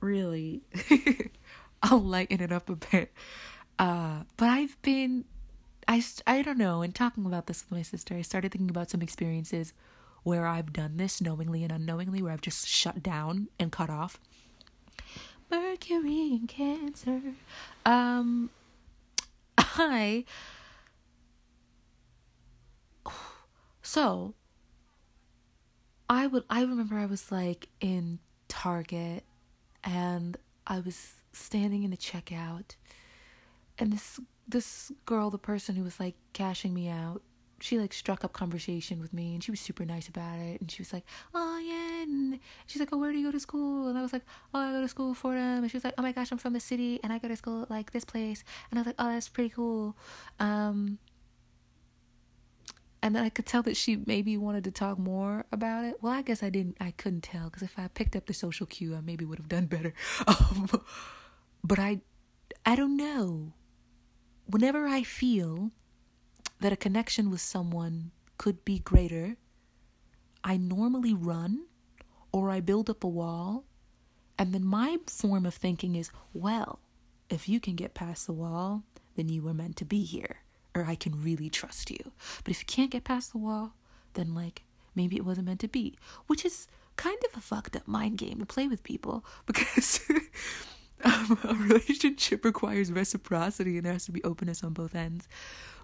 really. 0.01 0.63
I'll 1.83 2.01
lighten 2.01 2.41
it 2.41 2.53
up 2.53 2.69
a 2.69 2.77
bit. 2.77 3.13
Uh, 3.83 4.23
but 4.37 4.49
I've 4.49 4.81
been, 4.83 5.25
I, 5.89 6.05
I 6.25 6.43
don't 6.43 6.57
know, 6.57 6.83
in 6.83 6.93
talking 6.93 7.27
about 7.27 7.49
this 7.49 7.65
with 7.65 7.77
my 7.77 7.83
sister, 7.83 8.15
I 8.15 8.23
started 8.23 8.53
thinking 8.53 8.71
about 8.71 8.91
some 8.91 9.03
experiences 9.03 9.73
where 10.23 10.47
I've 10.47 10.73
done 10.73 10.99
this 10.99 11.21
knowingly 11.21 11.65
and 11.65 11.73
unknowingly, 11.73 12.23
where 12.23 12.33
I've 12.33 12.41
just 12.41 12.69
shut 12.69 13.03
down 13.03 13.49
and 13.59 13.73
cut 13.73 13.91
off. 13.91 14.21
Mercury 15.51 16.31
and 16.31 16.49
Cancer. 16.49 17.21
Um, 17.85 18.51
I. 19.59 20.25
So, 23.85 24.35
I 26.09 26.29
would. 26.29 26.45
I 26.49 26.63
remember 26.63 26.97
I 26.97 27.07
was 27.07 27.33
like 27.33 27.69
in 27.81 28.21
Target, 28.47 29.25
and 29.83 30.37
I 30.69 30.79
was 30.79 31.15
standing 31.33 31.83
in 31.83 31.91
the 31.91 31.97
checkout, 31.97 32.77
and 33.79 33.93
this 33.93 34.21
this 34.49 34.93
girl, 35.07 35.31
the 35.31 35.39
person 35.39 35.77
who 35.77 35.85
was 35.85 35.99
like 35.99 36.15
cashing 36.33 36.75
me 36.75 36.89
out, 36.89 37.23
she 37.63 37.79
like 37.79 37.93
struck 37.93 38.25
up 38.25 38.33
conversation 38.33 39.01
with 39.01 39.13
me 39.13 39.35
and 39.35 39.45
she 39.45 39.51
was 39.51 39.61
super 39.61 39.85
nice 39.85 40.09
about 40.09 40.39
it 40.39 40.61
and 40.61 40.71
she 40.71 40.83
was 40.83 40.93
like 40.93 41.05
oh 41.33 41.59
yeah 41.59 42.03
and 42.03 42.41
she's 42.67 42.81
like 42.81 42.89
oh 42.93 42.99
where 42.99 43.13
do 43.13 43.19
you 43.19 43.25
go 43.25 43.31
to 43.31 43.39
school 43.39 43.89
and 43.89 43.97
i 43.97 44.03
was 44.03 44.13
like 44.13 44.23
oh 44.53 44.59
i 44.59 44.73
go 44.73 44.81
to 44.81 44.89
school 44.89 45.15
for 45.15 45.35
them 45.35 45.63
and 45.63 45.71
she 45.71 45.77
was 45.77 45.85
like 45.85 45.95
oh 45.97 46.03
my 46.03 46.13
gosh 46.13 46.33
i'm 46.33 46.39
from 46.39 46.53
the 46.53 46.61
city 46.61 46.99
and 47.05 47.13
i 47.13 47.19
go 47.19 47.29
to 47.29 47.37
school 47.37 47.67
like 47.71 47.93
this 47.93 48.05
place 48.05 48.43
and 48.71 48.79
i 48.79 48.81
was 48.81 48.87
like 48.87 48.97
oh 48.99 49.09
that's 49.09 49.29
pretty 49.29 49.51
cool 49.51 49.97
um 50.41 50.99
and 53.05 53.17
then 53.17 53.25
I 53.25 53.31
could 53.31 53.47
tell 53.47 53.63
that 53.65 53.77
she 53.77 53.97
maybe 54.07 54.37
wanted 54.37 54.63
to 54.63 54.71
talk 54.71 54.97
more 54.97 55.45
about 55.51 55.85
it. 55.85 55.97
Well, 56.01 56.13
I 56.13 56.23
guess 56.23 56.41
I 56.41 56.51
didn't. 56.51 56.77
I 56.81 56.93
couldn't 56.93 57.23
tell 57.23 57.47
because 57.47 57.65
if 57.65 57.77
I 57.77 57.89
picked 57.89 58.15
up 58.15 58.27
the 58.27 58.33
social 58.33 58.65
cue, 58.65 58.95
I 58.95 59.01
maybe 59.01 59.25
would 59.25 59.39
have 59.39 59.49
done 59.49 59.67
better. 59.67 59.93
Um, 60.29 60.69
but 61.65 61.81
I, 61.81 62.01
I 62.65 62.77
don't 62.77 62.97
know. 62.97 63.55
Whenever 64.53 64.87
I 64.87 65.03
feel 65.03 65.71
that 66.61 66.75
a 66.75 66.77
connection 66.77 67.31
with 67.31 67.41
someone 67.41 68.11
could 68.37 68.67
be 68.67 68.81
greater, 68.81 69.37
I 70.45 70.59
normally 70.59 71.15
run 71.15 71.65
or 72.33 72.51
I 72.51 72.61
build 72.61 72.91
up 72.91 73.03
a 73.03 73.09
wall. 73.09 73.65
And 74.39 74.53
then 74.53 74.63
my 74.63 74.99
form 75.07 75.47
of 75.47 75.55
thinking 75.55 75.95
is, 75.95 76.11
well, 76.35 76.81
if 77.31 77.49
you 77.49 77.61
can 77.61 77.77
get 77.77 77.95
past 77.95 78.27
the 78.27 78.35
wall, 78.35 78.83
then 79.17 79.31
you 79.31 79.41
were 79.41 79.55
meant 79.55 79.77
to 79.77 79.87
be 79.87 80.05
here, 80.05 80.43
or 80.75 80.85
I 80.85 80.97
can 80.97 81.23
really 81.23 81.49
trust 81.49 81.91
you. 81.91 82.13
But 82.45 82.51
if 82.51 82.61
you 82.61 82.67
can't 82.67 82.91
get 82.91 83.05
past 83.05 83.33
the 83.33 83.39
wall, 83.39 83.73
then 84.13 84.35
like 84.35 84.65
maybe 84.95 85.17
it 85.17 85.25
wasn't 85.25 85.47
meant 85.47 85.61
to 85.61 85.69
be, 85.69 85.97
which 86.27 86.45
is 86.45 86.69
kind 86.97 87.17
of 87.25 87.39
a 87.39 87.41
fucked 87.41 87.75
up 87.75 87.89
mind 87.89 88.19
game 88.19 88.41
to 88.41 88.45
play 88.45 88.69
with 88.69 88.85
people 88.85 89.25
because 89.47 89.99
a 91.05 91.55
relationship 91.55 92.45
requires 92.45 92.93
reciprocity 92.93 93.77
and 93.77 93.87
there 93.87 93.93
has 93.93 94.07
to 94.07 94.13
be 94.13 94.23
openness 94.25 94.63
on 94.63 94.73
both 94.73 94.95
ends. 94.95 95.29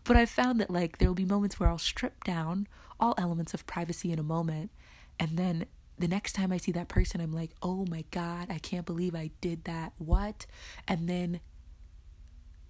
But 0.05 0.17
I've 0.17 0.31
found 0.31 0.61
that 0.61 0.71
like 0.71 0.99
there 0.99 1.09
will 1.09 1.15
be 1.15 1.25
moments 1.25 1.59
where 1.59 1.69
I'll 1.69 1.79
strip 1.79 2.25
down 2.25 2.67
all 3.01 3.15
elements 3.19 3.55
of 3.55 3.67
privacy 3.67 4.13
in 4.13 4.19
a 4.19 4.25
moment 4.25 4.71
and 5.19 5.37
then 5.37 5.67
the 5.99 6.09
next 6.09 6.35
time 6.35 6.53
I 6.53 6.59
see 6.59 6.73
that 6.73 6.89
person 6.89 7.21
I'm 7.21 7.33
like, 7.33 7.51
"Oh 7.61 7.85
my 7.87 8.05
god, 8.13 8.47
I 8.51 8.59
can't 8.59 8.87
believe 8.87 9.17
I 9.17 9.31
did 9.41 9.65
that. 9.65 9.93
What?" 9.99 10.47
And 10.87 11.09
then 11.09 11.41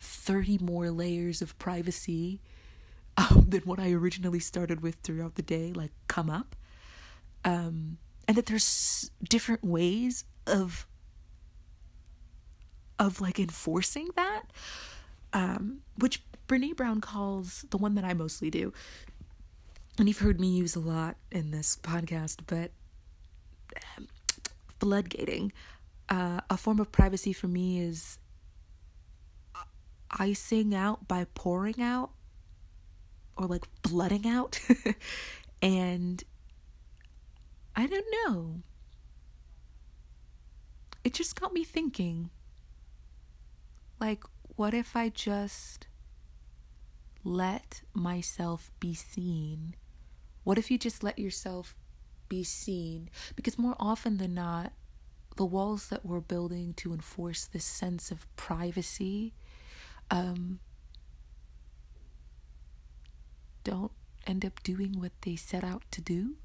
30 0.00 0.58
more 0.58 0.90
layers 0.90 1.42
of 1.42 1.58
privacy 1.58 2.40
um, 3.16 3.46
than 3.48 3.62
what 3.62 3.78
I 3.78 3.92
originally 3.92 4.40
started 4.40 4.80
with 4.80 4.96
throughout 5.02 5.34
the 5.34 5.42
day 5.42 5.72
like 5.72 5.92
come 6.06 6.30
up. 6.30 6.56
Um, 7.44 7.98
and 8.26 8.36
that 8.36 8.46
there's 8.46 9.10
different 9.22 9.64
ways 9.64 10.24
of 10.46 10.86
of 12.98 13.20
like 13.20 13.38
enforcing 13.38 14.08
that 14.16 14.44
um, 15.32 15.80
which 15.96 16.22
Brene 16.46 16.76
Brown 16.76 17.00
calls 17.00 17.64
the 17.70 17.76
one 17.78 17.94
that 17.94 18.04
I 18.04 18.14
mostly 18.14 18.50
do, 18.50 18.72
and 19.98 20.08
you've 20.08 20.18
heard 20.18 20.40
me 20.40 20.48
use 20.48 20.76
a 20.76 20.80
lot 20.80 21.16
in 21.30 21.50
this 21.50 21.76
podcast, 21.82 22.40
but 22.46 22.70
um, 23.96 24.08
floodgating. 24.80 25.52
Uh, 26.08 26.40
a 26.48 26.56
form 26.56 26.80
of 26.80 26.90
privacy 26.90 27.34
for 27.34 27.48
me 27.48 27.80
is 27.80 28.18
icing 30.10 30.74
out 30.74 31.06
by 31.06 31.26
pouring 31.34 31.82
out 31.82 32.10
or 33.36 33.46
like 33.46 33.64
blooding 33.82 34.26
out. 34.26 34.58
and 35.62 36.24
I 37.76 37.86
don't 37.86 38.06
know. 38.24 38.62
It 41.04 41.12
just 41.12 41.38
got 41.38 41.52
me 41.52 41.62
thinking 41.62 42.30
like, 44.00 44.24
what 44.56 44.74
if 44.74 44.96
I 44.96 45.08
just 45.08 45.86
let 47.24 47.82
myself 47.94 48.70
be 48.80 48.94
seen? 48.94 49.74
What 50.44 50.58
if 50.58 50.70
you 50.70 50.78
just 50.78 51.02
let 51.02 51.18
yourself 51.18 51.74
be 52.28 52.44
seen? 52.44 53.10
Because 53.36 53.58
more 53.58 53.76
often 53.78 54.18
than 54.18 54.34
not, 54.34 54.72
the 55.36 55.44
walls 55.44 55.88
that 55.88 56.04
we're 56.04 56.20
building 56.20 56.74
to 56.74 56.92
enforce 56.92 57.44
this 57.44 57.64
sense 57.64 58.10
of 58.10 58.26
privacy 58.34 59.34
um, 60.10 60.58
don't 63.62 63.92
end 64.26 64.44
up 64.44 64.62
doing 64.62 64.98
what 64.98 65.12
they 65.22 65.36
set 65.36 65.62
out 65.62 65.82
to 65.90 66.00
do. 66.00 66.36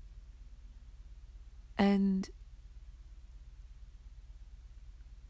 And 1.77 2.29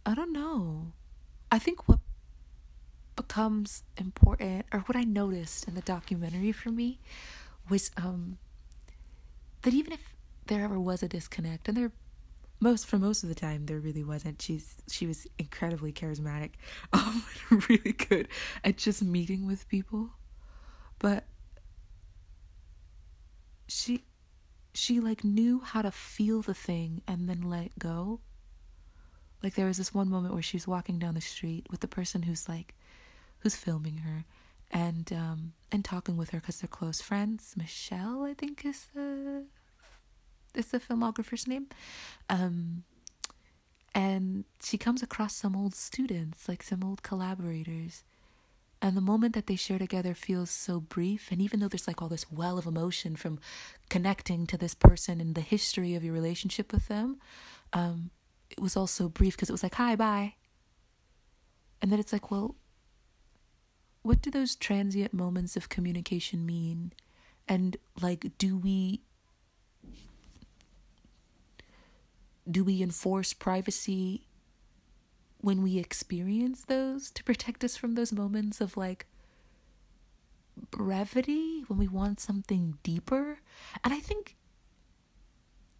I 0.05 0.13
don't 0.13 0.33
know. 0.33 0.91
I 1.51 1.59
think 1.59 1.87
what 1.87 1.99
becomes 3.15 3.83
important 3.97 4.65
or 4.71 4.79
what 4.81 4.95
I 4.95 5.03
noticed 5.03 5.67
in 5.67 5.75
the 5.75 5.81
documentary 5.81 6.51
for 6.51 6.69
me 6.69 6.99
was 7.69 7.91
um 7.97 8.37
that 9.61 9.73
even 9.73 9.93
if 9.93 10.13
there 10.47 10.63
ever 10.63 10.79
was 10.79 11.03
a 11.03 11.07
disconnect 11.07 11.67
and 11.67 11.77
there 11.77 11.91
most 12.59 12.87
for 12.87 12.97
most 12.97 13.23
of 13.23 13.29
the 13.29 13.35
time 13.35 13.65
there 13.65 13.79
really 13.79 14.03
wasn't 14.03 14.41
she's 14.41 14.75
she 14.89 15.05
was 15.05 15.27
incredibly 15.37 15.91
charismatic 15.91 16.51
um 16.93 17.23
really 17.69 17.91
good 17.93 18.27
at 18.63 18.77
just 18.77 19.03
meeting 19.03 19.45
with 19.45 19.67
people. 19.67 20.09
But 20.99 21.25
she 23.67 24.03
she 24.73 24.99
like 24.99 25.23
knew 25.23 25.59
how 25.59 25.81
to 25.81 25.91
feel 25.91 26.41
the 26.41 26.53
thing 26.53 27.01
and 27.07 27.29
then 27.29 27.41
let 27.41 27.65
it 27.65 27.79
go. 27.79 28.21
Like 29.41 29.55
there 29.55 29.65
was 29.65 29.77
this 29.77 29.93
one 29.93 30.09
moment 30.09 30.33
where 30.33 30.43
she 30.43 30.55
was 30.55 30.67
walking 30.67 30.99
down 30.99 31.15
the 31.15 31.21
street 31.21 31.67
with 31.69 31.81
the 31.81 31.87
person 31.87 32.23
who's 32.23 32.47
like 32.47 32.73
who's 33.43 33.55
filming 33.55 33.97
her 33.97 34.25
and 34.71 35.13
um 35.13 35.53
and 35.71 35.85
talking 35.85 36.17
with 36.17 36.31
her 36.31 36.39
because 36.39 36.59
they're 36.59 36.67
close 36.67 37.01
friends. 37.01 37.53
Michelle, 37.57 38.23
I 38.23 38.33
think, 38.33 38.65
is 38.65 38.87
the 38.95 39.45
is 40.55 40.67
the 40.67 40.79
filmographer's 40.79 41.47
name. 41.47 41.67
Um, 42.29 42.83
and 43.95 44.45
she 44.63 44.77
comes 44.77 45.03
across 45.03 45.35
some 45.35 45.55
old 45.55 45.75
students, 45.75 46.47
like 46.47 46.63
some 46.63 46.83
old 46.83 47.03
collaborators. 47.03 48.03
And 48.81 48.97
the 48.97 49.01
moment 49.01 49.33
that 49.33 49.47
they 49.47 49.55
share 49.55 49.79
together 49.79 50.13
feels 50.13 50.49
so 50.49 50.79
brief. 50.79 51.31
And 51.31 51.41
even 51.41 51.59
though 51.59 51.67
there's 51.67 51.87
like 51.87 52.01
all 52.01 52.09
this 52.09 52.31
well 52.31 52.57
of 52.57 52.65
emotion 52.65 53.15
from 53.15 53.39
connecting 53.89 54.45
to 54.47 54.57
this 54.57 54.75
person 54.75 55.21
and 55.21 55.35
the 55.35 55.41
history 55.41 55.95
of 55.95 56.03
your 56.03 56.13
relationship 56.13 56.73
with 56.73 56.87
them, 56.87 57.19
um, 57.71 58.09
it 58.49 58.59
was 58.59 58.75
also 58.75 59.09
brief 59.09 59.35
because 59.35 59.49
it 59.49 59.53
was 59.53 59.63
like, 59.63 59.75
hi, 59.75 59.95
bye. 59.95 60.33
And 61.81 61.91
then 61.91 61.99
it's 61.99 62.13
like, 62.13 62.29
well, 62.29 62.55
what 64.03 64.21
do 64.21 64.29
those 64.29 64.55
transient 64.55 65.13
moments 65.13 65.57
of 65.57 65.69
communication 65.69 66.45
mean? 66.45 66.91
And 67.47 67.77
like, 68.01 68.37
do 68.37 68.57
we 68.57 69.01
do 72.49 72.63
we 72.63 72.81
enforce 72.81 73.33
privacy 73.33 74.27
when 75.39 75.63
we 75.63 75.77
experience 75.77 76.65
those 76.65 77.09
to 77.11 77.23
protect 77.23 77.63
us 77.63 77.77
from 77.77 77.95
those 77.95 78.11
moments 78.11 78.59
of 78.59 78.75
like 78.75 79.05
brevity 80.71 81.63
when 81.67 81.79
we 81.79 81.87
want 81.87 82.19
something 82.19 82.77
deeper? 82.83 83.39
And 83.83 83.93
I 83.93 83.99
think 83.99 84.35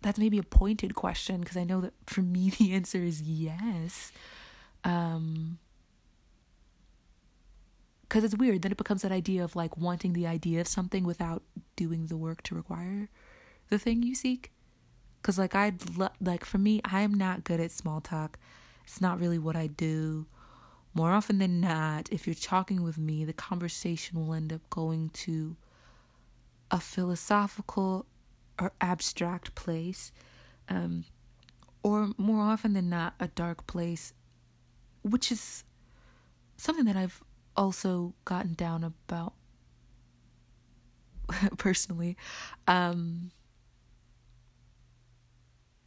that's 0.01 0.19
maybe 0.19 0.37
a 0.37 0.43
pointed 0.43 0.95
question 0.95 1.41
because 1.41 1.57
I 1.57 1.63
know 1.65 1.81
that 1.81 1.93
for 2.05 2.21
me 2.21 2.49
the 2.57 2.73
answer 2.73 3.03
is 3.03 3.21
yes. 3.21 4.13
Um, 4.85 5.59
because 8.13 8.23
it's 8.23 8.37
weird. 8.37 8.61
Then 8.61 8.71
it 8.71 8.77
becomes 8.77 9.01
that 9.01 9.11
idea 9.11 9.43
of 9.43 9.55
like 9.55 9.75
wanting 9.75 10.13
the 10.13 10.27
idea 10.27 10.61
of 10.61 10.67
something 10.67 11.03
without 11.03 11.41
doing 11.75 12.05
the 12.05 12.15
work 12.15 12.43
to 12.43 12.53
require 12.53 13.09
the 13.71 13.79
thing 13.79 14.03
you 14.03 14.13
seek. 14.13 14.51
Because 15.19 15.39
like 15.39 15.55
I'd 15.55 15.97
lo- 15.97 16.09
like 16.21 16.45
for 16.45 16.59
me, 16.59 16.79
I'm 16.85 17.15
not 17.15 17.43
good 17.43 17.59
at 17.59 17.71
small 17.71 18.01
talk. 18.01 18.37
It's 18.83 19.01
not 19.01 19.19
really 19.19 19.39
what 19.39 19.55
I 19.55 19.65
do. 19.65 20.27
More 20.93 21.09
often 21.09 21.39
than 21.39 21.59
not, 21.59 22.07
if 22.11 22.27
you're 22.27 22.35
talking 22.35 22.83
with 22.83 22.99
me, 22.99 23.25
the 23.25 23.33
conversation 23.33 24.27
will 24.27 24.35
end 24.35 24.53
up 24.53 24.69
going 24.69 25.09
to 25.25 25.55
a 26.69 26.79
philosophical 26.79 28.05
or 28.61 28.73
abstract 28.79 29.55
place. 29.55 30.11
Um, 30.69 31.05
or 31.81 32.11
more 32.19 32.43
often 32.43 32.73
than 32.73 32.91
not, 32.91 33.15
a 33.19 33.25
dark 33.25 33.65
place, 33.65 34.13
which 35.01 35.31
is 35.31 35.63
something 36.57 36.85
that 36.85 36.95
I've 36.95 37.23
also 37.55 38.13
gotten 38.25 38.53
down 38.53 38.83
about 38.83 39.33
personally. 41.57 42.17
Um, 42.67 43.31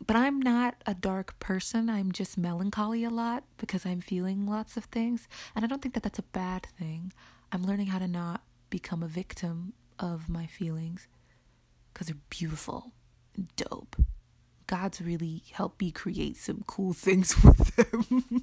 but 0.07 0.17
I'm 0.17 0.41
not 0.41 0.77
a 0.87 0.95
dark 0.95 1.39
person. 1.41 1.91
I'm 1.91 2.13
just 2.13 2.39
melancholy 2.39 3.03
a 3.03 3.11
lot 3.11 3.45
because 3.57 3.85
I'm 3.85 4.01
feeling 4.01 4.47
lots 4.47 4.77
of 4.77 4.85
things. 4.85 5.27
And 5.55 5.65
I 5.65 5.69
don't 5.69 5.83
think 5.83 5.95
that 5.95 6.03
that's 6.03 6.19
a 6.19 6.23
bad 6.23 6.67
thing. 6.79 7.13
I'm 7.51 7.65
learning 7.65 7.89
how 7.89 7.99
to 7.99 8.09
not 8.09 8.43
become 8.71 9.03
a 9.03 9.09
victim 9.09 9.73
of 9.99 10.29
my 10.29 10.47
feelings 10.47 11.09
because 11.93 12.09
they're 12.09 12.17
beautiful 12.31 12.93
and 13.35 13.49
dope. 13.57 13.97
God's 14.67 15.01
really 15.01 15.43
helped 15.53 15.81
me 15.81 15.91
create 15.93 16.37
some 16.37 16.65
cool 16.67 16.93
things 16.93 17.43
with 17.45 17.77
them 17.77 18.43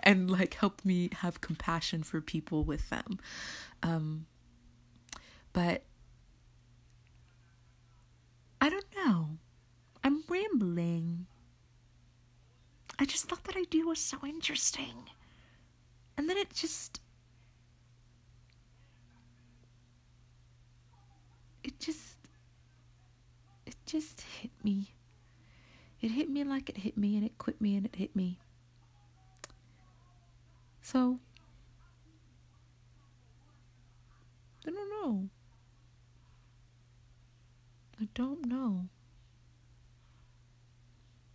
and 0.00 0.30
like 0.30 0.54
helped 0.54 0.84
me 0.84 1.10
have 1.18 1.40
compassion 1.40 2.02
for 2.02 2.20
people 2.20 2.64
with 2.64 2.90
them. 2.90 3.18
Um, 3.82 4.26
but 5.52 5.84
I 8.60 8.68
don't 8.68 8.86
know. 8.96 9.28
I'm 10.02 10.24
rambling. 10.28 11.26
I 12.98 13.04
just 13.04 13.28
thought 13.28 13.44
that 13.44 13.56
idea 13.56 13.84
was 13.84 14.00
so 14.00 14.18
interesting. 14.26 15.04
And 16.16 16.28
then 16.28 16.36
it 16.36 16.52
just. 16.52 17.00
It 21.62 21.78
just. 21.78 22.17
Just 23.88 24.20
hit 24.20 24.50
me. 24.62 24.92
It 26.02 26.10
hit 26.10 26.28
me 26.28 26.44
like 26.44 26.68
it 26.68 26.76
hit 26.76 26.98
me, 26.98 27.16
and 27.16 27.24
it 27.24 27.38
quit 27.38 27.58
me, 27.58 27.74
and 27.74 27.86
it 27.86 27.96
hit 27.96 28.14
me. 28.14 28.38
So. 30.82 31.18
I 34.66 34.70
don't 34.70 34.90
know. 34.90 35.30
I 37.98 38.08
don't 38.12 38.44
know. 38.44 38.88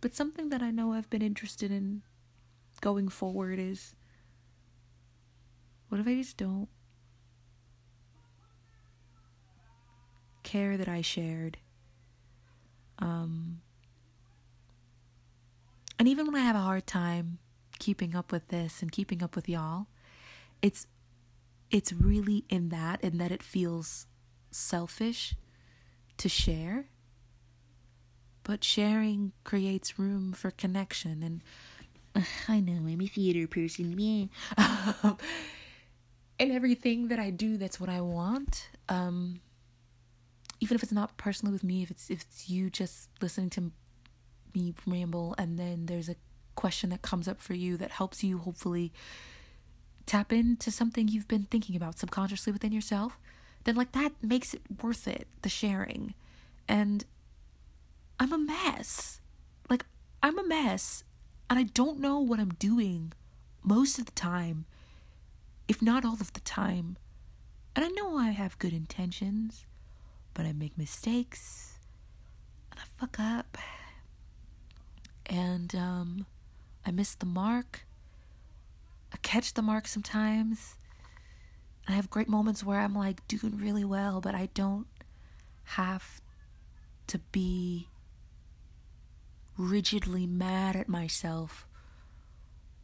But 0.00 0.14
something 0.14 0.50
that 0.50 0.62
I 0.62 0.70
know 0.70 0.92
I've 0.92 1.10
been 1.10 1.22
interested 1.22 1.72
in 1.72 2.02
going 2.80 3.08
forward 3.08 3.58
is 3.58 3.96
what 5.88 6.00
if 6.00 6.06
I 6.06 6.14
just 6.14 6.36
don't 6.36 6.68
care 10.44 10.76
that 10.76 10.88
I 10.88 11.00
shared? 11.00 11.56
Um, 12.98 13.60
and 15.98 16.08
even 16.08 16.26
when 16.26 16.36
I 16.36 16.40
have 16.40 16.56
a 16.56 16.60
hard 16.60 16.86
time 16.86 17.38
keeping 17.78 18.14
up 18.14 18.32
with 18.32 18.48
this 18.48 18.82
and 18.82 18.90
keeping 18.90 19.22
up 19.22 19.36
with 19.36 19.48
y'all, 19.48 19.86
it's 20.62 20.86
it's 21.70 21.92
really 21.92 22.44
in 22.48 22.68
that 22.68 23.02
and 23.02 23.20
that 23.20 23.32
it 23.32 23.42
feels 23.42 24.06
selfish 24.50 25.34
to 26.16 26.28
share 26.28 26.86
but 28.44 28.62
sharing 28.62 29.32
creates 29.42 29.98
room 29.98 30.32
for 30.32 30.50
connection 30.52 31.22
and 31.22 31.42
uh, 32.14 32.20
I 32.48 32.60
know 32.60 32.86
I'm 32.86 33.00
a 33.00 33.06
theater 33.06 33.46
person, 33.48 33.98
yeah. 33.98 34.26
and 36.38 36.52
everything 36.52 37.08
that 37.08 37.18
I 37.18 37.30
do, 37.30 37.56
that's 37.56 37.80
what 37.80 37.88
I 37.88 38.00
want. 38.00 38.68
Um, 38.88 39.40
even 40.60 40.74
if 40.74 40.82
it's 40.82 40.92
not 40.92 41.16
personally 41.16 41.52
with 41.52 41.64
me, 41.64 41.82
if 41.82 41.90
it's 41.90 42.10
if 42.10 42.22
it's 42.22 42.48
you 42.48 42.70
just 42.70 43.08
listening 43.20 43.50
to 43.50 43.72
me 44.54 44.74
ramble, 44.86 45.34
and 45.38 45.58
then 45.58 45.86
there's 45.86 46.08
a 46.08 46.16
question 46.54 46.90
that 46.90 47.02
comes 47.02 47.26
up 47.26 47.40
for 47.40 47.54
you 47.54 47.76
that 47.76 47.90
helps 47.90 48.22
you 48.22 48.38
hopefully 48.38 48.92
tap 50.06 50.32
into 50.32 50.70
something 50.70 51.08
you've 51.08 51.28
been 51.28 51.46
thinking 51.50 51.76
about 51.76 51.98
subconsciously 51.98 52.52
within 52.52 52.72
yourself, 52.72 53.18
then 53.64 53.74
like 53.74 53.92
that 53.92 54.12
makes 54.22 54.54
it 54.54 54.62
worth 54.82 55.08
it, 55.08 55.26
the 55.42 55.48
sharing. 55.48 56.14
And 56.68 57.04
I'm 58.20 58.32
a 58.32 58.38
mess. 58.38 59.20
Like, 59.68 59.84
I'm 60.22 60.38
a 60.38 60.46
mess. 60.46 61.04
And 61.50 61.58
I 61.58 61.64
don't 61.64 62.00
know 62.00 62.20
what 62.20 62.40
I'm 62.40 62.54
doing 62.54 63.12
most 63.62 63.98
of 63.98 64.06
the 64.06 64.12
time, 64.12 64.66
if 65.68 65.82
not 65.82 66.04
all 66.04 66.14
of 66.14 66.32
the 66.32 66.40
time. 66.40 66.96
And 67.74 67.84
I 67.84 67.88
know 67.88 68.16
I 68.16 68.30
have 68.30 68.58
good 68.58 68.72
intentions, 68.72 69.66
but 70.34 70.44
I 70.44 70.52
make 70.52 70.76
mistakes 70.76 71.78
and 72.70 72.80
I 72.80 72.84
fuck 73.00 73.18
up. 73.18 73.56
And 75.26 75.74
um, 75.74 76.26
I 76.84 76.90
miss 76.90 77.14
the 77.14 77.26
mark. 77.26 77.86
I 79.12 79.16
catch 79.18 79.54
the 79.54 79.62
mark 79.62 79.86
sometimes. 79.88 80.74
I 81.88 81.92
have 81.92 82.10
great 82.10 82.28
moments 82.28 82.64
where 82.64 82.80
I'm 82.80 82.94
like 82.94 83.26
doing 83.28 83.56
really 83.56 83.84
well, 83.84 84.20
but 84.20 84.34
I 84.34 84.48
don't 84.54 84.86
have 85.64 86.20
to 87.06 87.18
be 87.32 87.88
rigidly 89.56 90.26
mad 90.26 90.76
at 90.76 90.88
myself 90.88 91.66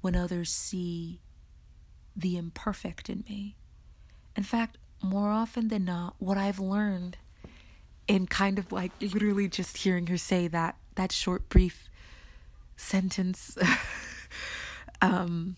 when 0.01 0.15
others 0.15 0.51
see 0.51 1.21
the 2.17 2.37
imperfect 2.37 3.09
in 3.11 3.25
me. 3.29 3.57
In 4.37 4.43
fact, 4.43 4.79
more 5.03 5.31
often 5.31 5.69
than 5.69 5.85
not, 5.85 6.15
what 6.19 6.39
I've 6.39 6.61
learned 6.61 7.17
in 8.11 8.27
kind 8.27 8.59
of 8.59 8.73
like 8.73 8.91
literally 9.01 9.47
just 9.47 9.77
hearing 9.77 10.09
her 10.09 10.17
say 10.17 10.49
that 10.49 10.75
that 10.97 11.13
short 11.13 11.49
brief 11.49 11.89
sentence 12.77 13.57
um 15.01 15.57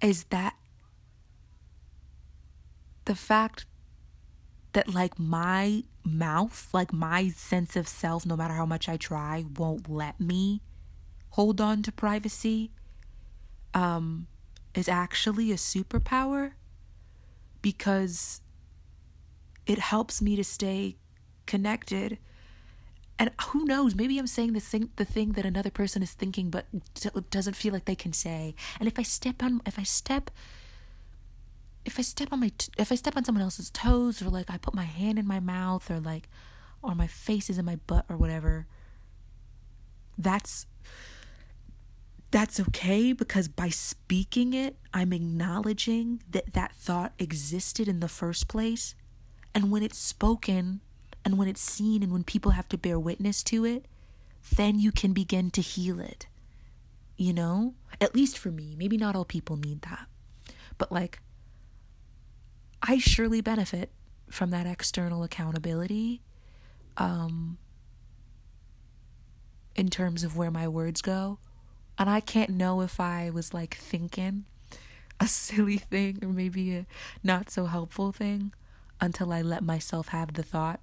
is 0.00 0.24
that 0.30 0.54
the 3.04 3.14
fact 3.14 3.66
that 4.72 4.94
like 4.94 5.18
my 5.18 5.84
mouth, 6.04 6.68
like 6.72 6.90
my 6.92 7.28
sense 7.28 7.76
of 7.76 7.86
self, 7.86 8.24
no 8.24 8.34
matter 8.34 8.54
how 8.54 8.66
much 8.66 8.88
I 8.88 8.96
try, 8.96 9.44
won't 9.58 9.90
let 9.90 10.18
me 10.18 10.62
hold 11.30 11.60
on 11.60 11.82
to 11.82 11.92
privacy, 11.92 12.70
um, 13.74 14.26
is 14.74 14.88
actually 14.88 15.52
a 15.52 15.56
superpower 15.56 16.52
because 17.60 18.40
it 19.66 19.78
helps 19.78 20.22
me 20.22 20.34
to 20.36 20.44
stay 20.44 20.96
connected. 21.46 22.18
And 23.18 23.30
who 23.48 23.64
knows, 23.64 23.94
maybe 23.94 24.18
I'm 24.18 24.26
saying 24.26 24.52
the 24.52 24.60
thing, 24.60 24.90
the 24.96 25.04
thing 25.04 25.32
that 25.32 25.46
another 25.46 25.70
person 25.70 26.02
is 26.02 26.12
thinking, 26.12 26.50
but 26.50 26.66
doesn't 27.30 27.56
feel 27.56 27.72
like 27.72 27.86
they 27.86 27.94
can 27.94 28.12
say. 28.12 28.54
And 28.78 28.86
if 28.86 28.98
I 28.98 29.02
step 29.02 29.42
on, 29.42 29.62
if 29.64 29.78
I 29.78 29.84
step 29.84 30.30
if 31.86 32.00
I 32.00 32.02
step 32.02 32.32
on 32.32 32.40
my 32.40 32.50
if 32.76 32.90
I 32.90 32.96
step 32.96 33.16
on 33.16 33.24
someone 33.24 33.42
else's 33.42 33.70
toes 33.70 34.20
or 34.20 34.28
like 34.28 34.50
I 34.50 34.58
put 34.58 34.74
my 34.74 34.84
hand 34.84 35.18
in 35.18 35.26
my 35.26 35.40
mouth 35.40 35.88
or 35.90 36.00
like 36.00 36.28
or 36.82 36.94
my 36.94 37.06
face 37.06 37.48
is 37.48 37.58
in 37.58 37.64
my 37.64 37.76
butt 37.86 38.04
or 38.08 38.16
whatever 38.16 38.66
that's 40.18 40.66
that's 42.32 42.58
okay 42.58 43.12
because 43.12 43.46
by 43.46 43.68
speaking 43.68 44.52
it 44.52 44.76
I'm 44.92 45.12
acknowledging 45.12 46.22
that 46.28 46.52
that 46.54 46.74
thought 46.74 47.12
existed 47.20 47.86
in 47.86 48.00
the 48.00 48.08
first 48.08 48.48
place 48.48 48.96
and 49.54 49.70
when 49.70 49.84
it's 49.84 49.98
spoken 49.98 50.80
and 51.26 51.36
when 51.36 51.48
it's 51.48 51.60
seen 51.60 52.02
and 52.02 52.10
when 52.10 52.24
people 52.24 52.52
have 52.52 52.68
to 52.70 52.78
bear 52.78 52.98
witness 52.98 53.42
to 53.42 53.66
it 53.66 53.84
then 54.56 54.78
you 54.78 54.90
can 54.90 55.12
begin 55.12 55.50
to 55.50 55.60
heal 55.60 56.00
it 56.00 56.26
you 57.16 57.32
know? 57.32 57.74
At 58.00 58.14
least 58.14 58.38
for 58.38 58.50
me. 58.50 58.74
Maybe 58.76 58.96
not 58.96 59.16
all 59.16 59.24
people 59.24 59.56
need 59.56 59.82
that. 59.82 60.06
But 60.78 60.92
like 60.92 61.20
I 62.82 62.98
surely 62.98 63.40
benefit 63.40 63.90
from 64.28 64.50
that 64.50 64.66
external 64.66 65.22
accountability 65.22 66.20
um, 66.96 67.58
in 69.74 69.88
terms 69.88 70.24
of 70.24 70.36
where 70.36 70.50
my 70.50 70.68
words 70.68 71.00
go. 71.00 71.38
And 71.98 72.10
I 72.10 72.20
can't 72.20 72.50
know 72.50 72.82
if 72.82 73.00
I 73.00 73.30
was 73.30 73.54
like 73.54 73.74
thinking 73.74 74.44
a 75.18 75.26
silly 75.26 75.78
thing 75.78 76.18
or 76.22 76.28
maybe 76.28 76.76
a 76.76 76.86
not 77.22 77.48
so 77.48 77.66
helpful 77.66 78.12
thing 78.12 78.52
until 79.00 79.32
I 79.32 79.40
let 79.40 79.62
myself 79.62 80.08
have 80.08 80.34
the 80.34 80.42
thought 80.42 80.80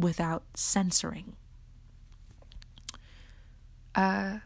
without 0.00 0.44
censoring. 0.54 1.36
Uh, 3.94 4.38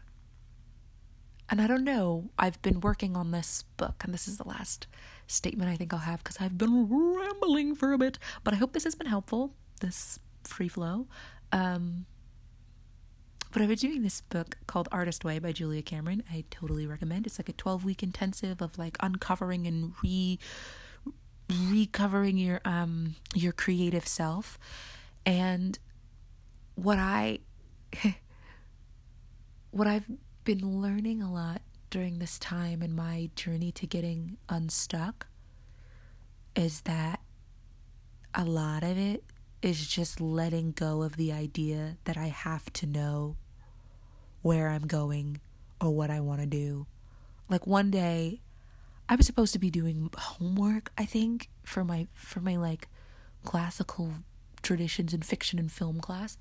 and 1.49 1.61
I 1.61 1.67
don't 1.67 1.83
know, 1.83 2.29
I've 2.37 2.61
been 2.61 2.81
working 2.81 3.15
on 3.15 3.31
this 3.31 3.63
book, 3.77 4.03
and 4.03 4.13
this 4.13 4.27
is 4.27 4.37
the 4.37 4.47
last 4.47 4.87
statement 5.27 5.69
I 5.69 5.75
think 5.75 5.93
I'll 5.93 5.99
have 5.99 6.23
because 6.23 6.37
I've 6.39 6.57
been 6.57 6.87
rambling 6.89 7.75
for 7.75 7.93
a 7.93 7.97
bit. 7.97 8.17
But 8.43 8.53
I 8.53 8.57
hope 8.57 8.73
this 8.73 8.83
has 8.83 8.95
been 8.95 9.07
helpful, 9.07 9.53
this 9.81 10.19
free 10.43 10.67
flow. 10.67 11.07
Um, 11.51 12.05
but 13.51 13.61
I've 13.61 13.69
been 13.69 13.77
doing 13.77 14.01
this 14.03 14.21
book 14.21 14.57
called 14.67 14.89
Artist 14.91 15.23
Way 15.23 15.39
by 15.39 15.53
Julia 15.53 15.81
Cameron. 15.81 16.23
I 16.29 16.43
totally 16.49 16.85
recommend. 16.85 17.25
It's 17.25 17.39
like 17.39 17.47
a 17.47 17.53
12 17.53 17.85
week 17.85 18.03
intensive 18.03 18.61
of 18.61 18.77
like 18.77 18.97
uncovering 18.99 19.65
and 19.65 19.93
re 20.03 20.39
recovering 21.71 22.37
your 22.37 22.59
um 22.65 23.15
your 23.33 23.51
creative 23.53 24.07
self. 24.07 24.59
And 25.25 25.77
what 26.75 26.99
I 26.99 27.39
what 29.71 29.87
I've 29.87 30.09
been 30.43 30.81
learning 30.81 31.21
a 31.21 31.31
lot 31.31 31.61
during 31.89 32.19
this 32.19 32.37
time 32.37 32.81
in 32.81 32.95
my 32.95 33.29
journey 33.35 33.71
to 33.71 33.87
getting 33.87 34.37
unstuck 34.49 35.27
is 36.55 36.81
that 36.81 37.21
a 38.33 38.45
lot 38.45 38.83
of 38.83 38.97
it 38.97 39.23
is 39.61 39.87
just 39.87 40.21
letting 40.21 40.71
go 40.71 41.01
of 41.01 41.17
the 41.17 41.31
idea 41.31 41.97
that 42.03 42.17
I 42.17 42.27
have 42.27 42.71
to 42.73 42.85
know 42.85 43.37
where 44.41 44.69
I'm 44.69 44.85
going 44.85 45.39
or 45.81 45.89
what 45.89 46.11
I 46.11 46.19
want 46.19 46.41
to 46.41 46.45
do. 46.45 46.85
Like 47.49 47.65
one 47.65 47.89
day 47.89 48.41
I 49.07 49.15
was 49.15 49.25
supposed 49.25 49.53
to 49.53 49.59
be 49.59 49.69
doing 49.69 50.09
homework, 50.17 50.91
I 50.97 51.05
think, 51.05 51.49
for 51.63 51.83
my 51.83 52.07
for 52.13 52.41
my 52.41 52.55
like 52.55 52.87
classical 53.43 54.13
traditions 54.65 55.13
in 55.13 55.21
fiction 55.21 55.59
and 55.59 55.71
film 55.71 56.01
class. 56.01 56.37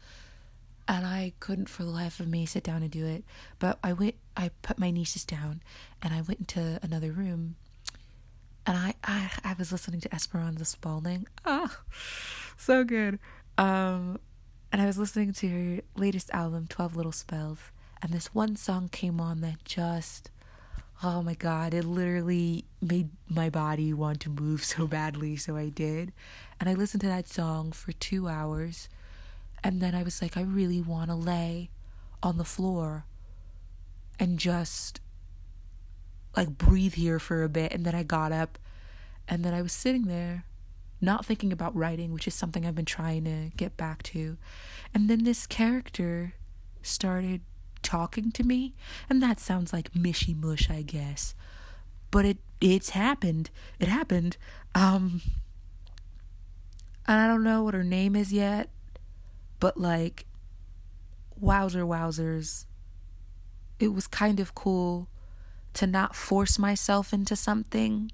And 0.86 1.06
I 1.06 1.32
couldn't 1.40 1.68
for 1.68 1.82
the 1.82 1.90
life 1.90 2.20
of 2.20 2.28
me 2.28 2.44
sit 2.44 2.64
down 2.64 2.82
and 2.82 2.90
do 2.90 3.06
it. 3.06 3.24
But 3.58 3.78
I 3.82 3.92
went 3.92 4.16
I 4.36 4.50
put 4.62 4.78
my 4.78 4.90
nieces 4.90 5.24
down 5.24 5.62
and 6.02 6.12
I 6.12 6.20
went 6.20 6.40
into 6.40 6.78
another 6.82 7.12
room 7.12 7.56
and 8.66 8.76
I, 8.76 8.94
I 9.04 9.30
I 9.44 9.54
was 9.58 9.72
listening 9.72 10.00
to 10.00 10.14
Esperanza 10.14 10.64
Spalding. 10.64 11.26
Ah, 11.44 11.78
so 12.56 12.84
good. 12.84 13.18
Um, 13.58 14.18
and 14.72 14.82
I 14.82 14.86
was 14.86 14.98
listening 14.98 15.32
to 15.34 15.48
her 15.48 15.80
latest 15.96 16.30
album, 16.32 16.66
Twelve 16.68 16.96
Little 16.96 17.12
Spells, 17.12 17.58
and 18.02 18.12
this 18.12 18.34
one 18.34 18.56
song 18.56 18.88
came 18.88 19.20
on 19.20 19.40
that 19.42 19.64
just, 19.64 20.30
oh 21.02 21.22
my 21.22 21.34
god, 21.34 21.74
it 21.74 21.84
literally 21.84 22.64
made 22.80 23.10
my 23.28 23.50
body 23.50 23.92
want 23.92 24.20
to 24.20 24.30
move 24.30 24.64
so 24.74 24.86
badly. 24.86 25.36
So 25.36 25.56
I 25.56 25.68
did, 25.68 26.12
and 26.60 26.68
I 26.68 26.74
listened 26.74 27.02
to 27.02 27.08
that 27.08 27.28
song 27.28 27.72
for 27.72 27.92
two 27.92 28.28
hours, 28.28 28.88
and 29.62 29.80
then 29.80 29.94
I 29.94 30.02
was 30.02 30.20
like, 30.22 30.36
I 30.36 30.42
really 30.42 30.80
want 30.80 31.10
to 31.10 31.16
lay 31.16 31.70
on 32.22 32.38
the 32.38 32.44
floor 32.44 33.04
and 34.18 34.38
just 34.38 35.00
like 36.36 36.48
breathe 36.56 36.94
here 36.94 37.18
for 37.18 37.42
a 37.42 37.48
bit 37.48 37.72
and 37.72 37.84
then 37.84 37.94
I 37.94 38.02
got 38.02 38.32
up 38.32 38.58
and 39.28 39.44
then 39.44 39.54
I 39.54 39.62
was 39.62 39.72
sitting 39.72 40.04
there 40.04 40.44
not 41.00 41.26
thinking 41.26 41.52
about 41.52 41.76
writing, 41.76 42.12
which 42.12 42.26
is 42.26 42.34
something 42.34 42.64
I've 42.64 42.74
been 42.74 42.84
trying 42.84 43.24
to 43.24 43.50
get 43.56 43.76
back 43.76 44.02
to. 44.04 44.38
And 44.94 45.08
then 45.08 45.24
this 45.24 45.46
character 45.46 46.34
started 46.82 47.42
talking 47.84 48.32
to 48.32 48.42
me, 48.42 48.74
and 49.08 49.22
that 49.22 49.38
sounds 49.38 49.72
like 49.72 49.92
mishy 49.92 50.36
mush, 50.36 50.68
I 50.68 50.82
guess. 50.82 51.34
But 52.10 52.24
it 52.24 52.38
it's 52.60 52.90
happened. 52.90 53.50
It 53.78 53.88
happened. 53.88 54.36
Um 54.74 55.20
and 57.06 57.20
I 57.20 57.26
don't 57.26 57.44
know 57.44 57.62
what 57.62 57.74
her 57.74 57.84
name 57.84 58.16
is 58.16 58.32
yet, 58.32 58.70
but 59.60 59.76
like 59.76 60.26
wowzer 61.38 61.84
wowzers. 61.84 62.64
It 63.78 63.92
was 63.92 64.06
kind 64.06 64.40
of 64.40 64.54
cool 64.54 65.08
to 65.74 65.86
not 65.86 66.14
force 66.14 66.58
myself 66.58 67.12
into 67.12 67.36
something 67.36 68.10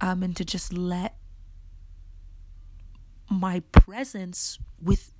um, 0.00 0.22
and 0.22 0.36
to 0.36 0.44
just 0.44 0.72
let 0.72 1.16
my 3.28 3.60
presence 3.72 4.58
with 4.80 5.12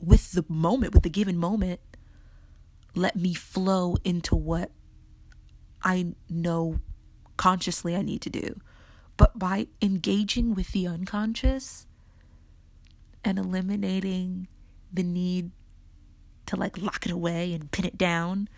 with 0.00 0.32
the 0.32 0.44
moment 0.48 0.94
with 0.94 1.02
the 1.02 1.10
given 1.10 1.36
moment 1.36 1.80
let 2.94 3.16
me 3.16 3.34
flow 3.34 3.96
into 4.04 4.34
what 4.34 4.70
I 5.82 6.14
know 6.28 6.80
consciously 7.36 7.96
I 7.96 8.02
need 8.02 8.20
to 8.22 8.30
do. 8.30 8.60
But 9.16 9.38
by 9.38 9.68
engaging 9.82 10.54
with 10.54 10.72
the 10.72 10.86
unconscious 10.86 11.86
and 13.24 13.38
eliminating 13.38 14.48
the 14.92 15.02
need 15.02 15.50
to 16.46 16.56
like 16.56 16.78
lock 16.78 17.06
it 17.06 17.12
away 17.12 17.52
and 17.52 17.70
pin 17.70 17.84
it 17.84 17.98
down, 17.98 18.48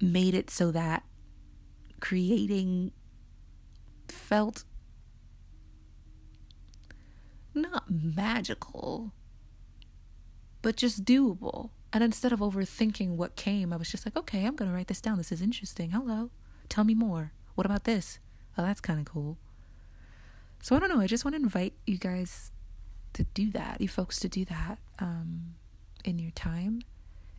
made 0.00 0.34
it 0.34 0.48
so 0.48 0.70
that 0.70 1.04
creating 2.00 2.92
felt 4.08 4.64
not 7.54 7.90
magical, 7.90 9.12
but 10.62 10.76
just 10.76 11.04
doable. 11.04 11.70
And 11.92 12.04
instead 12.04 12.32
of 12.32 12.40
overthinking 12.40 13.16
what 13.16 13.36
came, 13.36 13.72
I 13.72 13.76
was 13.76 13.90
just 13.90 14.06
like, 14.06 14.16
okay, 14.16 14.44
I'm 14.44 14.54
going 14.54 14.70
to 14.70 14.76
write 14.76 14.86
this 14.86 15.00
down. 15.00 15.18
This 15.18 15.32
is 15.32 15.42
interesting. 15.42 15.90
Hello. 15.90 16.30
Tell 16.68 16.84
me 16.84 16.94
more. 16.94 17.32
What 17.56 17.66
about 17.66 17.84
this? 17.84 18.20
Oh, 18.56 18.62
that's 18.62 18.80
kind 18.80 19.00
of 19.00 19.06
cool. 19.06 19.38
So 20.62 20.76
I 20.76 20.78
don't 20.78 20.88
know. 20.88 21.00
I 21.00 21.06
just 21.06 21.24
want 21.24 21.34
to 21.34 21.42
invite 21.42 21.72
you 21.86 21.98
guys 21.98 22.52
to 23.14 23.24
do 23.24 23.50
that, 23.52 23.80
you 23.80 23.88
folks 23.88 24.20
to 24.20 24.28
do 24.28 24.44
that 24.44 24.78
um, 25.00 25.54
in 26.04 26.18
your 26.18 26.30
time. 26.30 26.82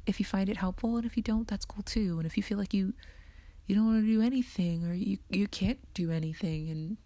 If 0.06 0.20
you 0.20 0.26
find 0.26 0.50
it 0.50 0.58
helpful, 0.58 0.98
and 0.98 1.06
if 1.06 1.16
you 1.16 1.24
don't, 1.24 1.48
that's 1.48 1.64
cool 1.64 1.84
too. 1.84 2.18
And 2.18 2.26
if 2.26 2.36
you 2.36 2.44
feel 2.44 2.58
like 2.58 2.74
you 2.74 2.94
you 3.68 3.76
don't 3.76 3.86
want 3.86 4.04
to 4.04 4.06
do 4.06 4.22
anything 4.22 4.86
or 4.86 4.94
you 4.94 5.18
you 5.30 5.48
can't 5.48 5.80
do 5.94 6.12
anything 6.12 6.70
and 6.70 6.98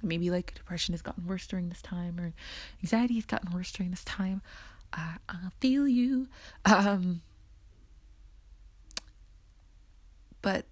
maybe 0.00 0.30
like 0.30 0.54
depression 0.54 0.92
has 0.92 1.02
gotten 1.02 1.26
worse 1.26 1.46
during 1.46 1.70
this 1.70 1.82
time 1.82 2.20
or 2.20 2.32
anxiety 2.82 3.14
has 3.14 3.24
gotten 3.24 3.50
worse 3.50 3.72
during 3.72 3.90
this 3.90 4.04
time 4.04 4.40
i 4.92 5.16
i 5.28 5.36
feel 5.60 5.86
you 5.86 6.28
um 6.64 7.20
but 10.40 10.66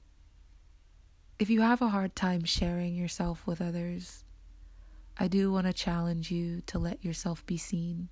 if 1.38 1.50
you 1.50 1.60
have 1.60 1.82
a 1.82 1.88
hard 1.88 2.16
time 2.16 2.44
sharing 2.44 2.94
yourself 2.94 3.46
with 3.46 3.60
others 3.60 4.24
i 5.18 5.28
do 5.28 5.52
want 5.52 5.66
to 5.66 5.72
challenge 5.72 6.30
you 6.30 6.62
to 6.66 6.78
let 6.78 7.04
yourself 7.04 7.44
be 7.46 7.56
seen 7.56 8.08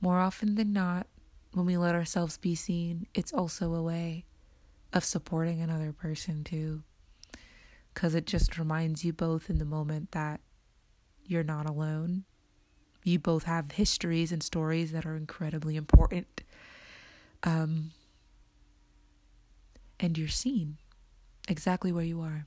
more 0.00 0.18
often 0.18 0.54
than 0.54 0.72
not 0.72 1.06
when 1.52 1.66
we 1.66 1.76
let 1.76 1.94
ourselves 1.94 2.36
be 2.36 2.54
seen 2.54 3.06
it's 3.14 3.32
also 3.32 3.74
a 3.74 3.82
way 3.82 4.24
of 4.92 5.04
supporting 5.04 5.60
another 5.60 5.92
person 5.92 6.44
too. 6.44 6.82
Because 7.92 8.14
it 8.14 8.26
just 8.26 8.58
reminds 8.58 9.04
you 9.04 9.12
both 9.12 9.50
in 9.50 9.58
the 9.58 9.64
moment 9.64 10.12
that 10.12 10.40
you're 11.24 11.42
not 11.42 11.68
alone. 11.68 12.24
You 13.08 13.18
both 13.18 13.44
have 13.44 13.72
histories 13.72 14.32
and 14.32 14.42
stories 14.42 14.92
that 14.92 15.06
are 15.06 15.16
incredibly 15.16 15.76
important. 15.76 16.42
Um, 17.42 17.92
and 19.98 20.18
you're 20.18 20.28
seen 20.28 20.76
exactly 21.48 21.90
where 21.90 22.04
you 22.04 22.20
are. 22.20 22.44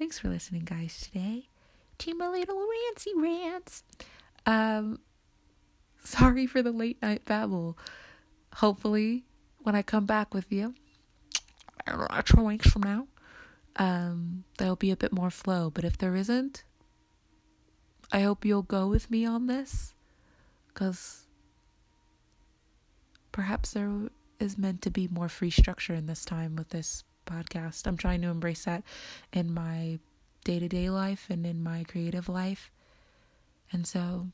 Thanks 0.00 0.18
for 0.18 0.28
listening, 0.28 0.64
guys, 0.64 1.00
today 1.00 1.48
to 1.98 2.14
my 2.16 2.28
little 2.28 2.58
rancy 2.58 3.12
rants. 3.16 3.84
Um, 4.44 4.98
sorry 6.02 6.46
for 6.46 6.62
the 6.62 6.72
late 6.72 7.00
night 7.00 7.24
babble. 7.24 7.78
Hopefully, 8.54 9.24
when 9.62 9.76
I 9.76 9.82
come 9.82 10.06
back 10.06 10.34
with 10.34 10.50
you, 10.50 10.74
two 12.24 12.42
weeks 12.42 12.68
from 12.68 12.82
now, 12.82 13.06
um, 13.76 14.42
there'll 14.58 14.74
be 14.74 14.90
a 14.90 14.96
bit 14.96 15.12
more 15.12 15.30
flow. 15.30 15.70
But 15.70 15.84
if 15.84 15.98
there 15.98 16.16
isn't, 16.16 16.64
I 18.12 18.20
hope 18.20 18.44
you'll 18.44 18.62
go 18.62 18.86
with 18.86 19.10
me 19.10 19.24
on 19.24 19.46
this, 19.46 19.94
because 20.68 21.26
perhaps 23.32 23.72
there 23.72 23.90
is 24.38 24.56
meant 24.56 24.82
to 24.82 24.90
be 24.90 25.08
more 25.08 25.28
free 25.28 25.50
structure 25.50 25.94
in 25.94 26.06
this 26.06 26.24
time 26.24 26.56
with 26.56 26.68
this 26.70 27.04
podcast. 27.26 27.86
I'm 27.86 27.96
trying 27.96 28.22
to 28.22 28.28
embrace 28.28 28.64
that 28.64 28.84
in 29.32 29.52
my 29.52 29.98
day 30.44 30.58
to 30.60 30.68
day 30.68 30.88
life 30.88 31.26
and 31.28 31.44
in 31.44 31.62
my 31.62 31.84
creative 31.84 32.28
life. 32.28 32.70
And 33.72 33.86
so, 33.86 34.28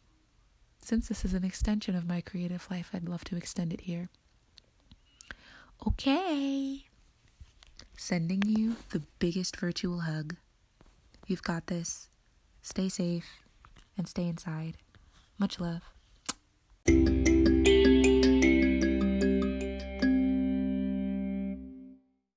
since 0.80 1.08
this 1.08 1.24
is 1.24 1.32
an 1.32 1.44
extension 1.44 1.96
of 1.96 2.06
my 2.06 2.20
creative 2.20 2.66
life, 2.70 2.90
I'd 2.92 3.08
love 3.08 3.24
to 3.24 3.36
extend 3.36 3.72
it 3.72 3.82
here. 3.82 4.10
Okay. 5.86 6.84
Sending 7.96 8.42
you 8.44 8.76
the 8.90 9.02
biggest 9.18 9.56
virtual 9.56 10.00
hug. 10.00 10.36
You've 11.26 11.42
got 11.42 11.68
this. 11.68 12.08
Stay 12.62 12.88
safe 12.88 13.41
and 13.96 14.08
stay 14.08 14.26
inside. 14.26 14.76
Much 15.38 15.60
love. 15.60 15.82